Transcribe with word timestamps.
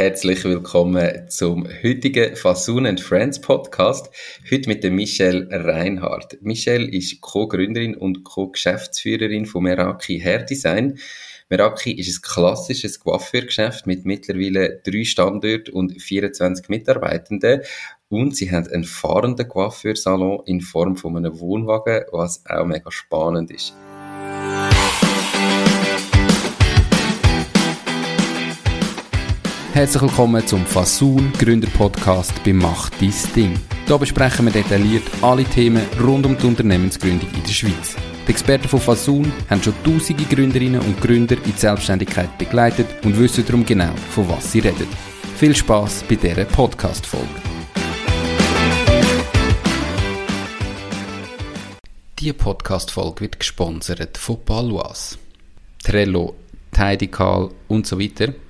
herzlich 0.00 0.44
willkommen 0.44 1.28
zum 1.28 1.68
heutigen 1.84 2.34
Fasun 2.34 2.86
and 2.86 3.02
Friends 3.02 3.38
Podcast. 3.38 4.08
Heute 4.50 4.66
mit 4.70 4.82
der 4.82 4.90
Michelle 4.90 5.46
Reinhardt. 5.50 6.38
Michelle 6.40 6.90
ist 6.90 7.20
Co-Gründerin 7.20 7.94
und 7.94 8.24
Co-Geschäftsführerin 8.24 9.44
von 9.44 9.64
Meraki 9.64 10.18
Hair 10.18 10.44
Design. 10.44 10.98
Meraki 11.50 11.92
ist 11.92 12.16
ein 12.16 12.22
klassisches 12.22 12.98
Coiffeurgeschäft 12.98 13.86
mit 13.86 14.06
mittlerweile 14.06 14.80
drei 14.82 15.04
Standorten 15.04 15.74
und 15.74 16.00
24 16.00 16.70
Mitarbeitenden. 16.70 17.60
Und 18.08 18.34
sie 18.34 18.50
haben 18.50 18.68
einen 18.68 18.84
fahrenden 18.84 19.48
Coiffeursalon 19.48 20.44
in 20.46 20.62
Form 20.62 20.96
von 20.96 21.18
einem 21.18 21.38
Wohnwagen, 21.38 22.04
was 22.10 22.42
auch 22.46 22.64
mega 22.64 22.90
spannend 22.90 23.50
ist. 23.50 23.74
Herzlich 29.80 30.02
willkommen 30.02 30.46
zum 30.46 30.66
Fasun 30.66 31.32
Gründer 31.38 31.70
Podcast 31.70 32.34
bei 32.44 32.52
Mach 32.52 32.90
dein 33.00 33.14
Ding. 33.34 33.58
Hier 33.86 33.96
besprechen 33.96 34.44
wir 34.44 34.52
detailliert 34.52 35.04
alle 35.22 35.42
Themen 35.44 35.86
rund 35.98 36.26
um 36.26 36.36
die 36.36 36.46
Unternehmensgründung 36.46 37.30
in 37.32 37.42
der 37.42 37.48
Schweiz. 37.48 37.96
Die 38.26 38.30
Experten 38.30 38.68
von 38.68 38.78
Fasun 38.78 39.32
haben 39.48 39.62
schon 39.62 39.72
tausende 39.82 40.24
Gründerinnen 40.24 40.82
und 40.82 41.00
Gründer 41.00 41.36
in 41.36 41.44
die 41.44 41.58
Selbstständigkeit 41.58 42.36
begleitet 42.36 42.88
und 43.06 43.18
wissen 43.18 43.42
darum 43.46 43.64
genau, 43.64 43.94
von 44.10 44.28
was 44.28 44.52
sie 44.52 44.58
reden. 44.58 44.86
Viel 45.38 45.56
Spaß 45.56 46.04
bei 46.06 46.16
dieser 46.16 46.44
Podcast-Folge. 46.44 47.26
Diese 52.18 52.34
Podcast-Folge 52.34 53.20
wird 53.22 53.38
gesponsert 53.38 54.18
von 54.18 54.44
Palois, 54.44 55.16
Trello, 55.82 56.36
Tidycall 56.70 57.48
und 57.68 57.86
so 57.86 57.98
weiter– 57.98 58.34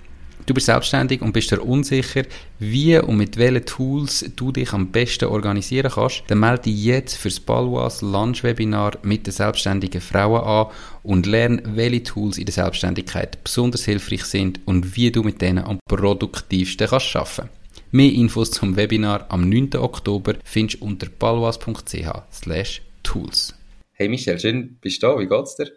Du 0.51 0.55
bist 0.55 0.67
selbstständig 0.67 1.23
und 1.23 1.31
bist 1.31 1.53
dir 1.53 1.63
unsicher, 1.63 2.25
wie 2.59 2.99
und 2.99 3.19
mit 3.19 3.37
welchen 3.37 3.65
Tools 3.67 4.33
du 4.35 4.51
dich 4.51 4.73
am 4.73 4.91
besten 4.91 5.27
organisieren 5.27 5.93
kannst, 5.95 6.25
dann 6.27 6.41
melde 6.41 6.63
dich 6.63 6.85
jetzt 6.87 7.15
für 7.15 7.29
das 7.29 7.39
Balwas 7.39 8.03
Lunch-Webinar 8.03 8.99
mit 9.05 9.29
den 9.29 9.33
selbstständigen 9.33 10.01
Frauen 10.01 10.43
an 10.43 10.67
und 11.05 11.27
lerne, 11.27 11.63
welche 11.65 12.03
Tools 12.03 12.37
in 12.37 12.47
der 12.47 12.55
Selbstständigkeit 12.55 13.45
besonders 13.45 13.85
hilfreich 13.85 14.25
sind 14.25 14.59
und 14.65 14.97
wie 14.97 15.13
du 15.13 15.23
mit 15.23 15.41
denen 15.41 15.65
am 15.65 15.79
produktivsten 15.89 16.89
kannst 16.89 17.15
arbeiten. 17.15 17.49
Mehr 17.93 18.13
Infos 18.13 18.51
zum 18.51 18.75
Webinar 18.75 19.27
am 19.29 19.49
9. 19.49 19.77
Oktober 19.77 20.35
findest 20.43 20.81
du 20.81 20.87
unter 20.87 21.07
balwas.ch 21.17 22.81
tools. 23.05 23.55
Hey 23.93 24.09
Michelle, 24.09 24.41
schön 24.41 24.79
bist 24.81 25.01
du 25.01 25.07
da. 25.07 25.17
Wie 25.17 25.29
geht's 25.29 25.55
dir? 25.55 25.71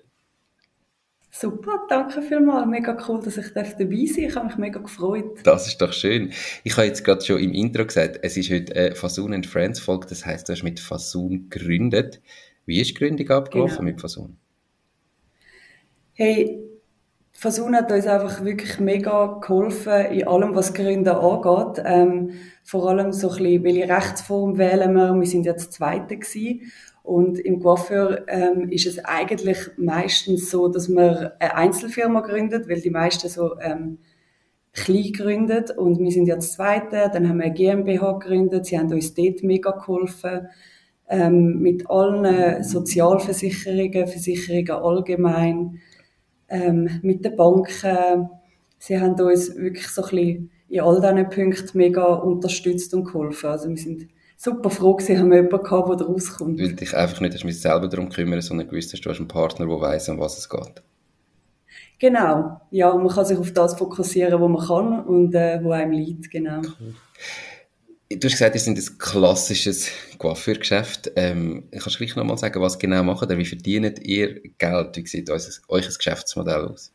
Super, 1.35 1.87
danke 1.89 2.21
vielmals. 2.21 2.67
Mega 2.67 2.95
cool, 3.07 3.19
dass 3.23 3.37
ich 3.37 3.51
dabei 3.53 3.73
sein 3.73 3.79
darf. 3.79 4.17
Ich 4.17 4.35
habe 4.35 4.45
mich 4.45 4.57
mega 4.57 4.79
gefreut. 4.79 5.39
Das 5.43 5.65
ist 5.67 5.81
doch 5.81 5.91
schön. 5.91 6.31
Ich 6.63 6.77
habe 6.77 6.85
jetzt 6.85 7.03
gerade 7.03 7.25
schon 7.25 7.39
im 7.39 7.53
Intro 7.53 7.87
gesagt, 7.87 8.19
es 8.21 8.37
ist 8.37 8.51
heute 8.51 8.75
eine 8.75 8.95
Fasun 8.95 9.33
and 9.33 9.47
Friends 9.47 9.79
Folge. 9.79 10.05
Das 10.07 10.27
heißt, 10.27 10.47
du 10.47 10.53
hast 10.53 10.61
mit 10.61 10.79
Fasun 10.79 11.49
gegründet. 11.49 12.21
Wie 12.67 12.79
ist 12.79 12.91
die 12.91 12.93
Gründung 12.93 13.27
abgelaufen 13.31 13.77
genau. 13.77 13.89
mit 13.89 13.99
Fasun? 13.99 14.37
Hey, 16.13 16.59
Fasun 17.43 17.75
hat 17.75 17.91
uns 17.91 18.07
einfach 18.07 18.45
wirklich 18.45 18.79
mega 18.79 19.37
geholfen 19.41 20.05
in 20.13 20.25
allem, 20.25 20.55
was 20.55 20.73
Gründen 20.73 21.09
angeht. 21.09 21.83
Ähm, 21.85 22.29
vor 22.63 22.87
allem 22.87 23.11
so 23.11 23.31
ein 23.31 23.37
bisschen, 23.37 23.63
welche 23.65 23.89
Rechtsform 23.89 24.57
wählen 24.57 24.93
wir. 24.93 25.13
Wir 25.13 25.27
sind 25.27 25.45
jetzt 25.45 25.73
Zweite 25.73 26.15
gewesen. 26.15 26.71
Und 27.03 27.37
im 27.39 27.59
Coiffeur 27.59 28.23
ähm, 28.29 28.69
ist 28.69 28.85
es 28.85 29.03
eigentlich 29.03 29.57
meistens 29.75 30.49
so, 30.49 30.69
dass 30.69 30.87
man 30.87 31.31
eine 31.37 31.55
Einzelfirma 31.57 32.21
gründet, 32.21 32.69
weil 32.69 32.79
die 32.79 32.91
meisten 32.91 33.27
so 33.27 33.59
ähm, 33.59 33.97
klein 34.71 35.11
gründet. 35.11 35.71
Und 35.71 35.99
wir 35.99 36.11
sind 36.11 36.27
jetzt 36.27 36.53
Zweite, 36.53 37.11
dann 37.11 37.27
haben 37.27 37.39
wir 37.39 37.47
eine 37.47 37.53
GmbH 37.53 38.19
gegründet, 38.19 38.67
sie 38.67 38.79
haben 38.79 38.93
uns 38.93 39.15
dort 39.15 39.43
mega 39.43 39.71
geholfen. 39.71 40.47
Ähm, 41.09 41.59
mit 41.59 41.89
allen 41.89 42.63
Sozialversicherungen, 42.63 44.07
Versicherungen 44.07 44.71
allgemein, 44.71 45.81
ähm, 46.49 46.99
mit 47.01 47.23
den 47.23 47.35
Banken. 47.35 48.29
Sie 48.79 48.99
haben 48.99 49.19
uns 49.19 49.55
wirklich 49.55 49.87
so 49.87 50.03
ein 50.03 50.09
bisschen 50.09 50.51
in 50.69 50.81
all 50.81 50.99
diesen 50.99 51.29
Punkten 51.29 51.77
mega 51.77 52.03
unterstützt 52.03 52.93
und 52.93 53.05
geholfen. 53.05 53.49
Also 53.49 53.69
wir 53.69 53.77
sind 53.77 54.07
super 54.37 54.69
froh 54.69 54.95
gewesen, 54.95 55.19
haben 55.19 55.29
wir 55.29 55.37
jemanden 55.37 55.63
gehabt, 55.63 55.89
der 55.89 55.95
da 55.97 56.05
rauskommt. 56.05 56.59
Weil 56.59 56.73
dich 56.73 56.95
einfach 56.95 57.21
nicht 57.21 57.33
hast 57.33 57.61
selber 57.61 57.87
darum 57.87 58.09
kümmern, 58.09 58.41
sondern 58.41 58.67
gewusst 58.67 58.91
hast, 58.91 59.01
du 59.01 59.09
hast 59.09 59.19
einen 59.19 59.27
Partner, 59.27 59.67
der 59.67 59.81
weiss, 59.81 60.09
um 60.09 60.19
was 60.19 60.37
es 60.37 60.49
geht. 60.49 60.83
Genau, 61.99 62.59
ja, 62.71 62.93
man 62.93 63.07
kann 63.07 63.25
sich 63.25 63.37
auf 63.37 63.53
das 63.53 63.75
fokussieren, 63.75 64.41
was 64.41 64.49
man 64.49 64.67
kann 64.67 65.05
und 65.05 65.33
äh, 65.35 65.63
wo 65.63 65.71
einem 65.71 65.91
liegt, 65.91 66.29
genau. 66.29 66.59
Cool. 66.59 66.95
Du 68.19 68.27
hast 68.27 68.33
gesagt, 68.33 68.55
ihr 68.55 68.61
seid 68.61 68.77
ein 68.77 68.97
klassisches 68.97 69.89
Coiffeurgeschäft. 70.17 71.11
Ähm, 71.15 71.63
kannst 71.71 71.95
du 71.95 71.97
gleich 71.97 72.15
nochmal 72.15 72.37
sagen, 72.37 72.61
was 72.61 72.77
genau 72.77 73.03
macht 73.03 73.29
ihr? 73.29 73.37
Wie 73.37 73.45
verdient 73.45 73.99
ihr 74.05 74.41
Geld? 74.57 74.95
Wie 74.97 75.07
sieht 75.07 75.29
euer, 75.29 75.39
euer 75.67 75.81
Geschäftsmodell 75.81 76.67
aus? 76.67 76.93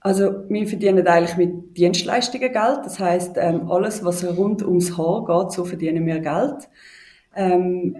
Also 0.00 0.44
wir 0.48 0.66
verdienen 0.66 1.06
eigentlich 1.06 1.36
mit 1.36 1.76
Dienstleistungen 1.76 2.52
Geld. 2.52 2.80
Das 2.84 2.98
heißt, 2.98 3.36
ähm, 3.36 3.70
alles, 3.70 4.04
was 4.04 4.24
rund 4.24 4.62
ums 4.62 4.96
Haar 4.96 5.24
geht, 5.24 5.52
so 5.52 5.64
verdienen 5.64 6.06
wir 6.06 6.20
Geld. 6.20 6.68
Ähm, 7.34 7.96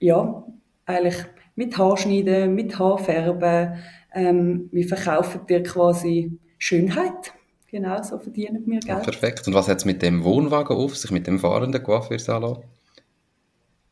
ja, 0.00 0.44
eigentlich 0.86 1.16
mit 1.54 1.76
Haarschneiden, 1.76 2.54
mit 2.54 2.78
Haarfärben. 2.78 3.78
Ähm, 4.12 4.68
wir 4.72 4.88
verkaufen 4.88 5.46
dir 5.48 5.62
quasi 5.62 6.38
Schönheit. 6.58 7.32
Genau, 7.70 8.02
so 8.02 8.18
verdienen 8.18 8.64
wir 8.66 8.80
Geld. 8.80 8.86
Ja, 8.86 8.96
perfekt. 8.98 9.46
Und 9.46 9.54
was 9.54 9.68
hat 9.68 9.78
es 9.78 9.84
mit 9.84 10.02
dem 10.02 10.24
Wohnwagen 10.24 10.76
auf 10.76 10.96
sich, 10.96 11.10
mit 11.10 11.26
dem 11.26 11.38
fahrenden 11.38 11.82
Coiffeursalon? 11.82 12.64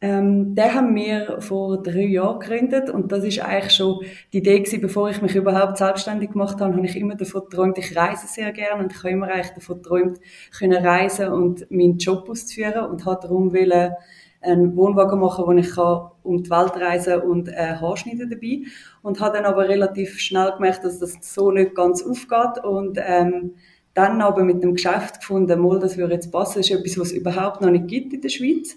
Ähm, 0.00 0.54
den 0.54 0.74
haben 0.74 0.94
wir 0.94 1.40
vor 1.40 1.82
drei 1.82 2.06
Jahren 2.06 2.38
gegründet 2.38 2.88
und 2.88 3.10
das 3.10 3.24
ist 3.24 3.40
eigentlich 3.40 3.74
schon 3.74 4.04
die 4.32 4.38
Idee 4.38 4.60
gewesen, 4.60 4.80
bevor 4.80 5.10
ich 5.10 5.20
mich 5.22 5.34
überhaupt 5.34 5.76
selbstständig 5.76 6.30
gemacht 6.30 6.60
habe, 6.60 6.76
habe 6.76 6.86
ich 6.86 6.94
immer 6.94 7.16
davon 7.16 7.42
geträumt, 7.50 7.78
ich 7.78 7.96
reise 7.96 8.28
sehr 8.28 8.52
gerne 8.52 8.80
und 8.80 8.92
ich 8.92 8.98
habe 8.98 9.10
immer 9.10 9.26
eigentlich 9.26 9.54
davon 9.54 9.82
geträumt, 9.82 10.20
können 10.56 10.86
reisen 10.86 11.28
und 11.30 11.68
meinen 11.72 11.98
Job 11.98 12.28
auszuführen 12.28 12.88
und 12.88 13.06
habe 13.06 13.20
darum 13.22 13.52
wollen, 13.52 13.92
einen 14.40 14.76
Wohnwagen 14.76 15.20
machen, 15.20 15.44
wo 15.46 15.52
ich 15.52 15.74
kann 15.74 16.10
um 16.22 16.42
die 16.42 16.50
Welt 16.50 16.76
reisen 16.76 17.20
und 17.22 17.48
äh, 17.48 17.74
Haarschneiden 17.80 18.30
dabei 18.30 18.62
und 19.02 19.20
habe 19.20 19.36
dann 19.36 19.46
aber 19.46 19.68
relativ 19.68 20.18
schnell 20.20 20.52
gemerkt, 20.52 20.84
dass 20.84 20.98
das 20.98 21.18
so 21.22 21.50
nicht 21.50 21.74
ganz 21.74 22.02
aufgeht 22.02 22.64
und 22.64 22.98
ähm, 23.00 23.54
dann 23.94 24.20
aber 24.20 24.44
mit 24.44 24.62
dem 24.62 24.74
Geschäft 24.74 25.20
gefunden, 25.20 25.60
mal, 25.60 25.80
das 25.80 25.96
würde 25.96 26.14
jetzt 26.14 26.30
passen, 26.30 26.60
ist 26.60 26.70
etwas, 26.70 26.98
was 26.98 27.08
es 27.08 27.14
überhaupt 27.14 27.60
noch 27.60 27.70
nicht 27.70 27.88
gibt 27.88 28.12
in 28.12 28.20
der 28.20 28.28
Schweiz 28.28 28.76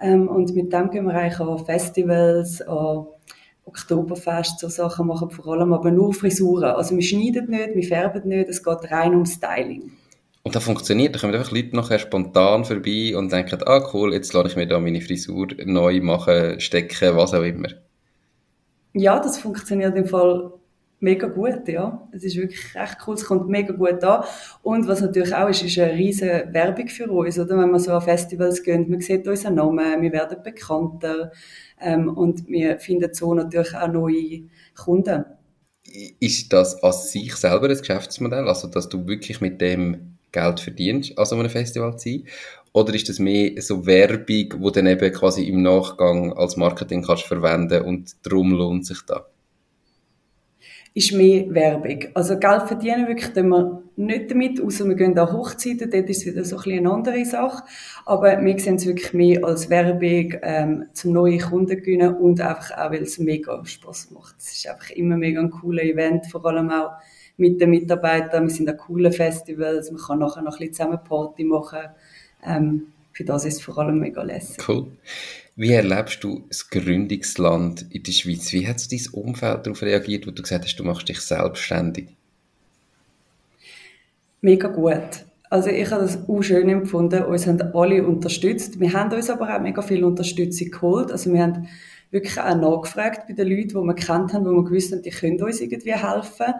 ähm, 0.00 0.28
und 0.28 0.54
mit 0.54 0.72
dem 0.72 0.90
gehen 0.90 1.06
wir 1.06 1.14
eigentlich 1.14 1.40
an 1.40 1.64
Festivals, 1.64 2.60
an 2.62 3.06
Oktoberfest, 3.64 4.60
so 4.60 4.68
Sachen 4.68 5.06
machen 5.06 5.30
vor 5.30 5.46
allem, 5.48 5.72
aber 5.72 5.90
nur 5.90 6.14
Frisuren. 6.14 6.70
Also 6.70 6.94
wir 6.94 7.02
schneiden 7.02 7.50
nicht, 7.50 7.74
wir 7.74 7.82
färben 7.82 8.28
nicht, 8.28 8.48
es 8.48 8.62
geht 8.62 8.90
rein 8.90 9.14
um 9.14 9.26
Styling. 9.26 9.92
Und 10.48 10.54
das 10.54 10.64
funktioniert, 10.64 11.14
da 11.14 11.18
kommen 11.18 11.34
einfach 11.34 11.52
Leute 11.52 11.76
nachher 11.76 11.98
spontan 11.98 12.64
vorbei 12.64 13.14
und 13.14 13.30
denken, 13.30 13.60
ah 13.66 13.86
cool, 13.92 14.14
jetzt 14.14 14.32
lasse 14.32 14.48
ich 14.48 14.56
mir 14.56 14.66
da 14.66 14.80
meine 14.80 15.02
Frisur 15.02 15.48
neu 15.66 16.00
machen, 16.00 16.58
stecken, 16.58 17.16
was 17.16 17.34
auch 17.34 17.42
immer. 17.42 17.68
Ja, 18.94 19.20
das 19.20 19.36
funktioniert 19.36 19.94
im 19.94 20.06
Fall 20.06 20.50
mega 21.00 21.28
gut, 21.28 21.68
ja. 21.68 22.08
Es 22.12 22.24
ist 22.24 22.36
wirklich 22.36 22.74
recht 22.74 22.96
cool, 23.06 23.16
es 23.16 23.26
kommt 23.26 23.50
mega 23.50 23.74
gut 23.74 24.02
an. 24.02 24.24
Und 24.62 24.88
was 24.88 25.02
natürlich 25.02 25.34
auch 25.34 25.50
ist, 25.50 25.64
ist 25.64 25.78
eine 25.78 25.92
riesige 25.92 26.48
Werbung 26.50 26.88
für 26.88 27.10
uns, 27.10 27.38
oder? 27.38 27.58
Wenn 27.58 27.70
wir 27.70 27.78
so 27.78 27.92
an 27.92 28.00
Festivals 28.00 28.62
gehen, 28.62 28.88
man 28.88 29.02
sieht 29.02 29.28
unseren 29.28 29.56
Namen, 29.56 30.00
wir 30.00 30.12
werden 30.12 30.42
bekannter, 30.42 31.30
ähm, 31.78 32.08
und 32.08 32.48
wir 32.48 32.78
finden 32.78 33.12
so 33.12 33.34
natürlich 33.34 33.76
auch 33.76 33.92
neue 33.92 34.44
Kunden. 34.74 35.26
Ist 36.20 36.50
das 36.54 36.82
an 36.82 36.92
sich 36.92 37.36
selber 37.36 37.68
ein 37.68 37.76
Geschäftsmodell, 37.76 38.48
also 38.48 38.66
dass 38.66 38.88
du 38.88 39.06
wirklich 39.06 39.42
mit 39.42 39.60
dem 39.60 40.14
Geld 40.32 40.60
verdienst, 40.60 41.18
an 41.18 41.24
so 41.24 41.36
einem 41.36 41.50
Festival 41.50 41.98
zu 41.98 42.08
sein? 42.08 42.24
Oder 42.72 42.94
ist 42.94 43.08
das 43.08 43.18
mehr 43.18 43.60
so 43.60 43.86
Werbung, 43.86 44.60
wo 44.62 44.70
dann 44.70 44.86
eben 44.86 45.12
quasi 45.12 45.44
im 45.44 45.62
Nachgang 45.62 46.32
als 46.34 46.56
Marketing 46.56 47.02
kannst 47.02 47.24
verwenden 47.24 47.82
und 47.82 48.14
darum 48.24 48.52
lohnt 48.52 48.86
sich 48.86 48.98
das? 49.06 49.22
ist 50.98 51.12
mehr 51.12 51.44
Werbung. 51.54 52.06
Also 52.14 52.38
Geld 52.38 52.62
verdienen 52.62 53.06
wirklich 53.06 53.32
tun 53.32 53.48
wir 53.48 53.82
nicht 53.96 54.30
damit, 54.30 54.60
außer 54.60 54.84
wir 54.86 54.96
gehen 54.96 55.16
an 55.16 55.32
Hochzeiten, 55.32 55.90
dort 55.90 56.10
ist 56.10 56.18
es 56.18 56.26
wieder 56.26 56.44
so 56.44 56.56
ein 56.56 56.62
bisschen 56.62 56.78
eine 56.78 56.92
andere 56.92 57.24
Sache. 57.24 57.62
Aber 58.04 58.44
wir 58.44 58.58
sehen 58.58 58.76
es 58.76 58.86
wirklich 58.86 59.12
mehr 59.12 59.44
als 59.44 59.70
Werbung, 59.70 60.38
ähm, 60.42 60.86
zum 60.92 61.12
neue 61.12 61.38
Kunden 61.38 61.76
gewinnen 61.76 62.14
und 62.16 62.40
einfach 62.40 62.76
auch, 62.76 62.90
weil 62.90 63.02
es 63.02 63.18
mega 63.18 63.64
Spaß 63.64 64.10
macht. 64.10 64.36
Es 64.38 64.52
ist 64.52 64.68
einfach 64.68 64.90
immer 64.90 65.16
mega 65.16 65.40
ein 65.40 65.50
cooler 65.50 65.84
Event, 65.84 66.26
vor 66.26 66.44
allem 66.46 66.70
auch 66.70 66.90
mit 67.38 67.60
den 67.60 67.70
Mitarbeitern. 67.70 68.46
Wir 68.46 68.54
sind 68.54 68.68
an 68.68 68.76
coolen 68.76 69.12
Festivals, 69.12 69.90
man 69.90 70.02
kann 70.02 70.18
nachher 70.18 70.42
noch 70.42 70.54
ein 70.54 70.58
bisschen 70.58 70.74
zusammen 70.74 70.98
Party 71.02 71.44
machen. 71.44 71.80
Ähm, 72.44 72.88
für 73.12 73.24
das 73.24 73.44
ist 73.44 73.54
es 73.54 73.62
vor 73.62 73.78
allem 73.78 73.98
mega 73.98 74.22
lässig. 74.22 74.68
Cool. 74.68 74.88
Wie 75.56 75.72
erlebst 75.72 76.22
du 76.22 76.44
das 76.48 76.68
Gründungsland 76.68 77.86
in 77.90 78.02
der 78.02 78.12
Schweiz? 78.12 78.52
Wie 78.52 78.68
hat 78.68 78.92
dein 78.92 79.00
Umfeld 79.12 79.66
darauf 79.66 79.82
reagiert, 79.82 80.26
wo 80.26 80.30
du 80.30 80.42
gesagt 80.42 80.64
hast, 80.64 80.76
du 80.76 80.84
machst 80.84 81.08
dich 81.08 81.20
selbstständig? 81.20 82.10
Mega 84.40 84.68
gut. 84.68 85.24
Also 85.50 85.70
ich 85.70 85.90
habe 85.90 86.02
das 86.02 86.28
auch 86.28 86.42
schön 86.42 86.68
empfunden. 86.68 87.24
Uns 87.24 87.46
haben 87.46 87.60
alle 87.74 88.06
unterstützt. 88.06 88.78
Wir 88.78 88.92
haben 88.92 89.12
uns 89.12 89.30
aber 89.30 89.52
auch 89.52 89.60
mega 89.60 89.82
viel 89.82 90.04
Unterstützung 90.04 90.70
geholt. 90.70 91.10
Also 91.10 91.32
wir 91.32 91.42
haben 91.42 91.68
wirklich 92.10 92.38
auch 92.38 92.54
nachgefragt 92.54 93.26
bei 93.26 93.34
den 93.34 93.48
Leuten, 93.48 93.68
die 93.68 93.74
wir 93.74 93.94
kennt 93.94 94.32
haben, 94.32 94.44
wo 94.44 94.52
wir 94.52 94.64
gewusst 94.64 94.92
haben, 94.92 95.02
die 95.02 95.10
können 95.10 95.42
uns 95.42 95.60
irgendwie 95.60 95.94
helfen. 95.94 96.54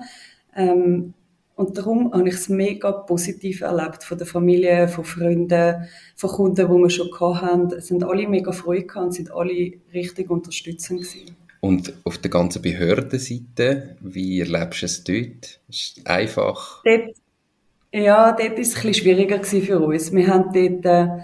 Ähm, 0.56 1.14
und 1.58 1.76
darum 1.76 2.12
habe 2.12 2.28
ich 2.28 2.36
es 2.36 2.48
mega 2.48 2.92
positiv 2.92 3.62
erlebt 3.62 4.04
von 4.04 4.16
der 4.16 4.28
Familie, 4.28 4.86
von 4.86 5.04
Freunden, 5.04 5.88
von 6.14 6.30
Kunden, 6.30 6.68
die 6.68 6.82
wir 6.82 6.88
schon 6.90 7.40
hatten. 7.40 7.72
Es 7.72 7.88
sind 7.88 8.04
alle 8.04 8.28
mega 8.28 8.52
Freude 8.52 8.86
gehabt 8.86 9.06
und 9.06 9.12
sind 9.12 9.32
alle 9.32 9.72
richtig 9.92 10.30
unterstützend 10.30 11.00
gewesen. 11.00 11.36
Und 11.60 11.92
auf 12.04 12.18
der 12.18 12.30
ganzen 12.30 12.62
Behördenseite, 12.62 13.96
wie 14.00 14.38
erlebst 14.38 14.82
du 14.82 14.86
es 14.86 15.02
dort? 15.02 15.60
Ist 15.68 15.98
es 15.98 16.06
einfach? 16.06 16.82
Dort, 16.84 17.16
ja, 17.92 18.30
dort 18.30 18.40
war 18.40 18.46
es 18.46 18.54
ein 18.54 18.58
bisschen 18.58 18.94
schwieriger 18.94 19.42
für 19.42 19.80
uns. 19.80 20.12
Wir 20.12 20.28
haben 20.28 20.52
dort 20.52 20.86
äh, 20.86 21.22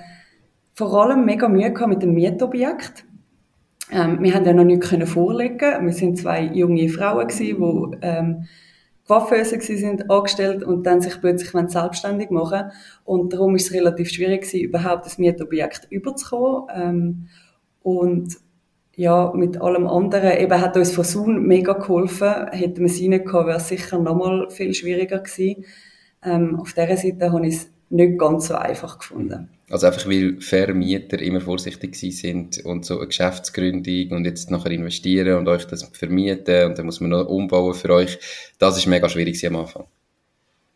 vor 0.75 1.01
allem 1.01 1.25
mega 1.25 1.49
Mühe 1.49 1.73
gehabt 1.73 1.91
mit 1.91 2.03
dem 2.03 2.13
Mietobjekt. 2.13 3.05
Ähm, 3.93 4.21
wir 4.21 4.35
haben 4.35 4.45
ja 4.45 4.53
noch 4.53 4.65
nichts 4.65 4.91
vorlegen. 5.13 5.87
Wir 5.87 5.93
sind 5.93 6.19
zwei 6.19 6.43
junge 6.43 6.89
Frauen 6.89 7.29
gewesen, 7.29 7.93
die 7.93 7.99
ähm, 8.03 8.49
Coiffeuse 9.07 9.61
sind, 9.61 10.11
angestellt 10.11 10.65
und 10.65 10.85
dann 10.85 11.01
sich 11.01 11.21
plötzlich 11.21 11.51
selbstständig 11.71 12.31
machen 12.31 12.71
Und 13.05 13.33
darum 13.33 13.55
ist 13.55 13.67
es 13.67 13.73
relativ 13.75 14.09
schwierig 14.09 14.43
gewesen, 14.43 14.65
überhaupt 14.65 15.05
das 15.05 15.19
Mietobjekt 15.19 15.87
überzukommen. 15.91 16.69
Ähm, 16.75 17.29
und 17.83 18.37
ja, 18.97 19.33
mit 19.35 19.61
allem 19.61 19.87
anderen, 19.87 20.39
eben 20.39 20.61
hat 20.61 20.77
uns 20.77 20.93
Fasun 20.93 21.47
mega 21.47 21.75
geholfen. 21.75 22.49
Hätten 22.51 22.85
wir 22.87 23.09
nicht 23.09 23.27
gehabt, 23.27 23.47
wäre 23.47 23.59
es 23.59 23.69
sicher 23.69 23.99
nochmal 23.99 24.49
viel 24.51 24.73
schwieriger 24.73 25.19
gewesen. 25.19 25.65
Ähm, 26.23 26.59
auf 26.59 26.73
dieser 26.73 26.97
Seite 26.97 27.33
habe 27.33 27.47
ich 27.47 27.57
es 27.57 27.71
nicht 27.91 28.19
ganz 28.19 28.49
so 28.49 28.55
einfach 28.55 28.99
gefunden. 28.99 29.49
Also 29.71 29.87
einfach, 29.87 30.07
weil 30.07 30.41
Vermieter 30.41 31.21
immer 31.21 31.41
vorsichtig 31.41 31.97
sind 31.97 32.65
und 32.65 32.85
so 32.85 32.99
eine 32.99 33.07
Geschäftsgründung 33.07 34.11
und 34.11 34.25
jetzt 34.25 34.51
nachher 34.51 34.71
investieren 34.71 35.39
und 35.39 35.49
euch 35.49 35.65
das 35.65 35.85
vermieten 35.85 36.67
und 36.67 36.79
dann 36.79 36.87
muss 36.87 37.01
man 37.01 37.11
noch 37.11 37.27
umbauen 37.27 37.75
für 37.75 37.91
euch. 37.91 38.19
Das 38.59 38.77
ist 38.77 38.87
mega 38.87 39.09
schwierig 39.09 39.45
am 39.47 39.57
Anfang. 39.57 39.85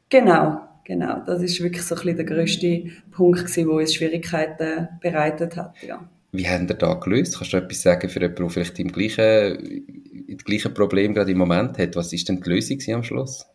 Genau, 0.09 0.61
genau. 0.85 1.23
Das 1.27 1.43
ist 1.43 1.63
wirklich 1.63 1.83
so 1.83 1.95
ein 1.95 2.01
bisschen 2.01 2.17
der 2.17 2.25
grösste 2.25 2.85
Punkt 3.11 3.41
gewesen, 3.41 3.69
wo 3.69 3.73
uns 3.79 3.95
Schwierigkeiten 3.95 4.89
bereitet 5.01 5.57
hat, 5.57 5.75
ja. 5.87 6.09
Wie 6.31 6.47
habt 6.47 6.71
ihr 6.71 6.77
da 6.77 6.95
gelöst? 6.95 7.39
Kannst 7.39 7.55
du 7.55 7.57
etwas 7.57 7.83
sagen 7.83 8.09
für 8.09 8.21
jemanden, 8.21 8.43
der 8.43 8.51
vielleicht 8.51 8.79
im 8.79 8.93
gleichen, 8.93 9.87
das 10.29 10.45
gleiche 10.45 10.69
Problem 10.69 11.15
gerade 11.15 11.31
im 11.31 11.39
Moment 11.39 11.79
hat? 11.79 11.97
Was 11.97 12.13
ist 12.13 12.29
denn 12.29 12.43
die 12.43 12.51
Lösung 12.51 12.79
am 12.95 13.03
Schluss? 13.03 13.47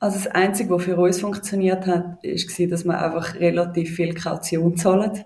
Also 0.00 0.16
das 0.16 0.28
Einzige, 0.28 0.70
was 0.70 0.84
für 0.84 0.96
uns 0.96 1.20
funktioniert 1.20 1.86
hat, 1.86 2.24
ist, 2.24 2.58
dass 2.70 2.84
wir 2.84 2.98
einfach 2.98 3.34
relativ 3.34 3.96
viel 3.96 4.14
Kaution 4.14 4.74
zahlen, 4.74 5.24